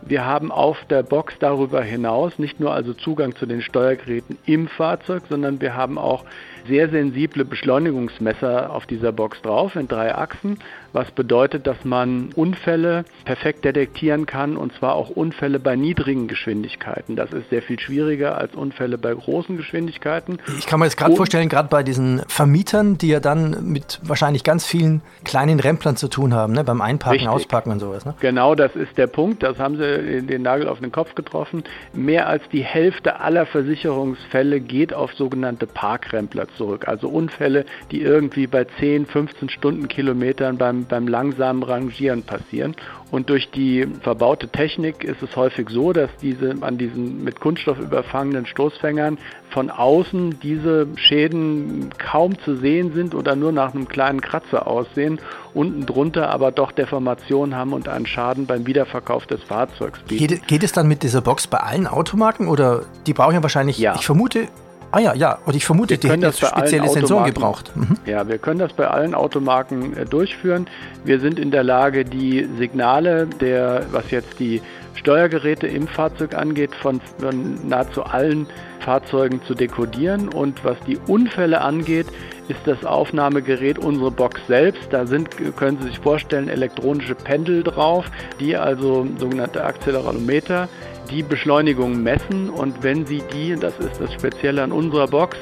Wir 0.04 0.26
haben 0.26 0.52
auf 0.52 0.84
der 0.90 1.04
Box 1.04 1.36
darüber 1.40 1.82
hinaus 1.84 2.40
nicht 2.40 2.60
nur 2.60 2.74
also 2.74 2.94
Zugang 2.94 3.36
zu 3.36 3.46
den 3.46 3.62
Steuergeräten 3.62 4.38
im 4.46 4.68
Fahrzeug, 4.68 5.24
sondern 5.30 5.62
wir 5.62 5.76
haben 5.76 5.98
auch 5.98 6.26
sehr 6.68 6.90
sensible 6.90 7.46
Beschleunigungsmesser 7.46 8.74
auf 8.74 8.86
dieser 8.86 9.12
Box 9.12 9.42
drauf 9.42 9.76
in 9.76 9.88
drei 9.88 10.14
Achsen, 10.16 10.58
was 10.94 11.12
bedeutet, 11.12 11.68
dass 11.68 11.84
man 11.84 12.30
Unfälle 12.36 13.06
perfekt 13.26 13.66
detektieren 13.66 14.26
kann 14.26 14.58
und 14.58 14.74
zwar 14.74 14.96
auch 14.96 15.10
Unfälle 15.10 15.60
bei 15.60 15.76
niedrigen 15.76 16.28
Geschwindigkeiten. 16.28 17.16
Das 17.16 17.32
ist 17.32 17.50
sehr 17.50 17.62
viel 17.62 17.80
schwieriger 17.80 18.38
als 18.38 18.56
Unfälle 18.56 18.98
bei 18.98 19.14
großen 19.14 19.58
Geschwindigkeiten. 19.58 20.40
Ich 20.58 20.66
kann 20.66 20.80
mir 20.80 20.86
jetzt 20.86 20.98
gerade 20.98 21.16
vorstellen, 21.16 21.50
gerade 21.50 21.70
bei 21.70 21.84
diesen 21.84 22.22
Vermietern, 22.28 22.98
die 22.98 23.10
ja 23.10 23.20
dann 23.20 23.72
mit 23.72 24.00
wahrscheinlich 24.04 24.44
ganz 24.44 24.66
vielen 24.66 25.02
kleinen 25.24 25.60
Remplern 25.60 25.96
zu 25.96 26.08
tun 26.08 26.34
haben, 26.34 26.54
ne? 26.54 26.64
beim 26.64 26.82
Einparken, 26.82 27.20
Richtig. 27.20 27.30
Ausparken 27.30 27.72
und 27.72 27.80
sowas. 27.80 28.06
Ne? 28.06 28.16
Genau, 28.20 28.56
das 28.56 28.76
ist 28.76 28.98
der 28.98 29.08
Punkt. 29.08 29.44
Das 29.44 29.58
haben 29.60 29.78
Sie 29.78 30.22
den 30.22 30.42
Nagel 30.42 30.68
auf 30.68 30.80
den 30.80 30.92
Kopf 30.92 31.16
getroffen. 31.16 31.64
Mehr 31.94 32.28
als 32.28 32.44
die 32.52 32.64
Hälfte 32.64 33.20
aller 33.20 33.46
Versicherungsfälle 33.46 34.60
geht 34.60 34.94
auf 34.94 35.14
sogenannte 35.14 35.68
Parkrempler 35.68 36.48
zurück. 36.58 36.88
Also 36.88 37.08
Unfälle, 37.10 37.66
die 37.92 38.02
irgendwie 38.02 38.48
bei 38.48 38.66
10, 38.80 39.06
15 39.06 39.50
Stundenkilometern 39.50 40.58
beim, 40.58 40.81
beim 40.86 41.08
langsamen 41.08 41.64
Rangieren 41.64 42.24
passieren. 42.24 42.76
Und 43.12 43.30
durch 43.30 43.52
die 43.52 43.86
verbaute 44.02 44.48
Technik 44.48 45.04
ist 45.04 45.22
es 45.22 45.36
häufig 45.36 45.70
so, 45.70 45.92
dass 45.92 46.10
diese 46.22 46.56
an 46.62 46.78
diesen 46.78 47.24
mit 47.24 47.40
Kunststoff 47.40 47.80
überfangenen 47.80 48.46
Stoßfängern 48.46 49.18
von 49.50 49.70
außen 49.70 50.40
diese 50.40 50.88
Schäden 50.96 51.90
kaum 51.98 52.40
zu 52.40 52.56
sehen 52.56 52.94
sind 52.94 53.14
oder 53.14 53.36
nur 53.36 53.52
nach 53.52 53.74
einem 53.74 53.88
kleinen 53.88 54.22
Kratzer 54.22 54.66
aussehen, 54.66 55.20
unten 55.54 55.86
drunter 55.86 56.30
aber 56.30 56.52
doch 56.52 56.72
Deformationen 56.72 57.56
haben 57.56 57.74
und 57.74 57.90
einen 57.90 58.06
Schaden 58.06 58.46
beim 58.46 58.66
Wiederverkauf 58.66 59.26
des 59.26 59.44
Fahrzeugs 59.44 60.00
bieten. 60.00 60.28
Geht, 60.28 60.48
geht 60.48 60.64
es 60.64 60.72
dann 60.72 60.88
mit 60.88 61.04
dieser 61.04 61.22
Box 61.22 61.48
bei 61.48 61.58
allen 61.58 61.88
Automarken 61.88 62.48
oder 62.48 62.84
die 63.08 63.14
brauchen 63.14 63.34
ja 63.34 63.44
wahrscheinlich, 63.44 63.78
ja. 63.78 63.96
ich 63.96 64.06
vermute, 64.06 64.48
Ah 64.92 65.00
ja, 65.00 65.14
ja. 65.14 65.40
Und 65.46 65.56
ich 65.56 65.66
vermute, 65.66 65.98
die 65.98 66.10
hätten 66.10 66.22
jetzt 66.22 66.46
spezielle 66.46 66.90
Sensoren 66.90 67.26
gebraucht. 67.26 67.72
Mhm. 67.76 67.98
Ja, 68.06 68.28
wir 68.28 68.38
können 68.38 68.60
das 68.60 68.74
bei 68.74 68.88
allen 68.88 69.14
Automarken 69.14 69.96
äh, 69.96 70.06
durchführen. 70.06 70.68
Wir 71.06 71.20
sind 71.20 71.40
in 71.40 71.52
der 71.52 71.64
Lage, 71.64 72.04
die 72.04 72.48
Signale 72.58 73.28
der, 73.28 73.86
was 73.92 74.12
jetzt 74.12 74.40
die 74.40 74.62
Steuergeräte 74.96 75.68
im 75.68 75.88
Fahrzeug 75.88 76.36
angeht, 76.36 76.76
von, 76.76 77.00
von 77.20 77.68
nahezu 77.68 78.04
allen 78.04 78.48
Fahrzeugen 78.82 79.42
zu 79.48 79.56
dekodieren. 79.56 80.28
Und 80.28 80.64
was 80.66 80.78
die 80.86 80.98
Unfälle 81.08 81.62
angeht, 81.62 82.08
ist 82.50 82.60
das 82.66 82.84
Aufnahmegerät 82.84 83.80
unsere 83.80 84.12
Box 84.12 84.42
selbst. 84.48 84.82
Da 84.92 85.08
sind, 85.08 85.30
können 85.56 85.78
Sie 85.80 85.88
sich 85.88 86.00
vorstellen, 86.00 86.50
elektronische 86.50 87.16
Pendel 87.16 87.64
drauf, 87.64 88.06
die 88.40 88.58
also 88.58 89.08
sogenannte 89.18 89.64
Accelerometer 89.64 90.68
die 91.10 91.24
Beschleunigung 91.24 92.02
messen 92.04 92.50
und 92.50 92.84
wenn 92.84 93.06
Sie 93.06 93.22
die, 93.34 93.56
das 93.56 93.78
ist 93.80 94.00
das 94.00 94.14
Spezielle 94.14 94.64
an 94.64 94.72
unserer 94.72 95.08
Box, 95.08 95.38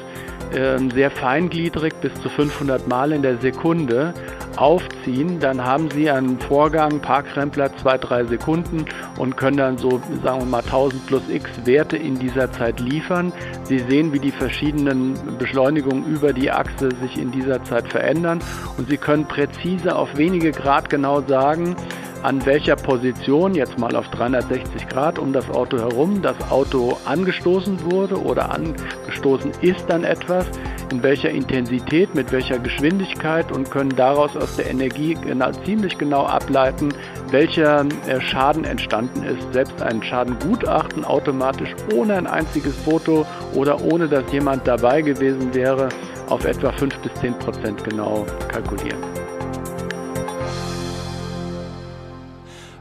ähm, 0.52 0.90
sehr 0.90 1.10
feingliedrig 1.10 1.94
bis 2.00 2.12
zu 2.22 2.28
500 2.28 2.88
Mal 2.88 3.12
in 3.12 3.22
der 3.22 3.38
Sekunde 3.38 4.14
aufziehen, 4.56 5.38
dann 5.38 5.64
haben 5.64 5.88
Sie 5.90 6.10
einen 6.10 6.40
Vorgang, 6.40 7.00
Parkrempler 7.00 7.66
2-3 7.66 8.26
Sekunden 8.26 8.84
und 9.16 9.36
können 9.36 9.58
dann 9.58 9.78
so, 9.78 10.00
sagen 10.24 10.40
wir 10.40 10.46
mal, 10.46 10.62
1000 10.62 11.06
plus 11.06 11.22
x 11.28 11.48
Werte 11.64 11.96
in 11.96 12.18
dieser 12.18 12.50
Zeit 12.50 12.80
liefern. 12.80 13.32
Sie 13.64 13.78
sehen, 13.78 14.12
wie 14.12 14.18
die 14.18 14.32
verschiedenen 14.32 15.14
Beschleunigungen 15.38 16.04
über 16.06 16.32
die 16.32 16.50
Achse 16.50 16.88
sich 17.00 17.16
in 17.16 17.30
dieser 17.30 17.62
Zeit 17.62 17.88
verändern 17.88 18.40
und 18.76 18.88
Sie 18.88 18.96
können 18.96 19.26
präzise 19.26 19.94
auf 19.94 20.16
wenige 20.16 20.50
Grad 20.50 20.90
genau 20.90 21.20
sagen, 21.22 21.76
an 22.22 22.44
welcher 22.44 22.76
Position, 22.76 23.54
jetzt 23.54 23.78
mal 23.78 23.96
auf 23.96 24.08
360 24.08 24.88
Grad 24.88 25.18
um 25.18 25.32
das 25.32 25.48
Auto 25.50 25.78
herum, 25.78 26.20
das 26.22 26.36
Auto 26.50 26.98
angestoßen 27.06 27.90
wurde 27.90 28.20
oder 28.20 28.50
angestoßen 28.50 29.52
ist 29.62 29.84
dann 29.88 30.04
etwas, 30.04 30.46
in 30.90 31.02
welcher 31.02 31.30
Intensität, 31.30 32.14
mit 32.14 32.30
welcher 32.32 32.58
Geschwindigkeit 32.58 33.50
und 33.50 33.70
können 33.70 33.94
daraus 33.96 34.36
aus 34.36 34.56
der 34.56 34.70
Energie 34.70 35.14
genau, 35.14 35.50
ziemlich 35.64 35.96
genau 35.96 36.26
ableiten, 36.26 36.92
welcher 37.30 37.86
äh, 38.06 38.20
Schaden 38.20 38.64
entstanden 38.64 39.22
ist. 39.22 39.52
Selbst 39.52 39.80
ein 39.80 40.02
Schadengutachten 40.02 41.04
automatisch 41.04 41.74
ohne 41.94 42.16
ein 42.16 42.26
einziges 42.26 42.76
Foto 42.76 43.26
oder 43.54 43.80
ohne 43.82 44.08
dass 44.08 44.30
jemand 44.32 44.66
dabei 44.66 45.00
gewesen 45.00 45.54
wäre, 45.54 45.88
auf 46.28 46.44
etwa 46.44 46.70
5 46.72 46.98
bis 46.98 47.14
10 47.20 47.38
Prozent 47.38 47.84
genau 47.84 48.26
kalkulieren. 48.48 49.19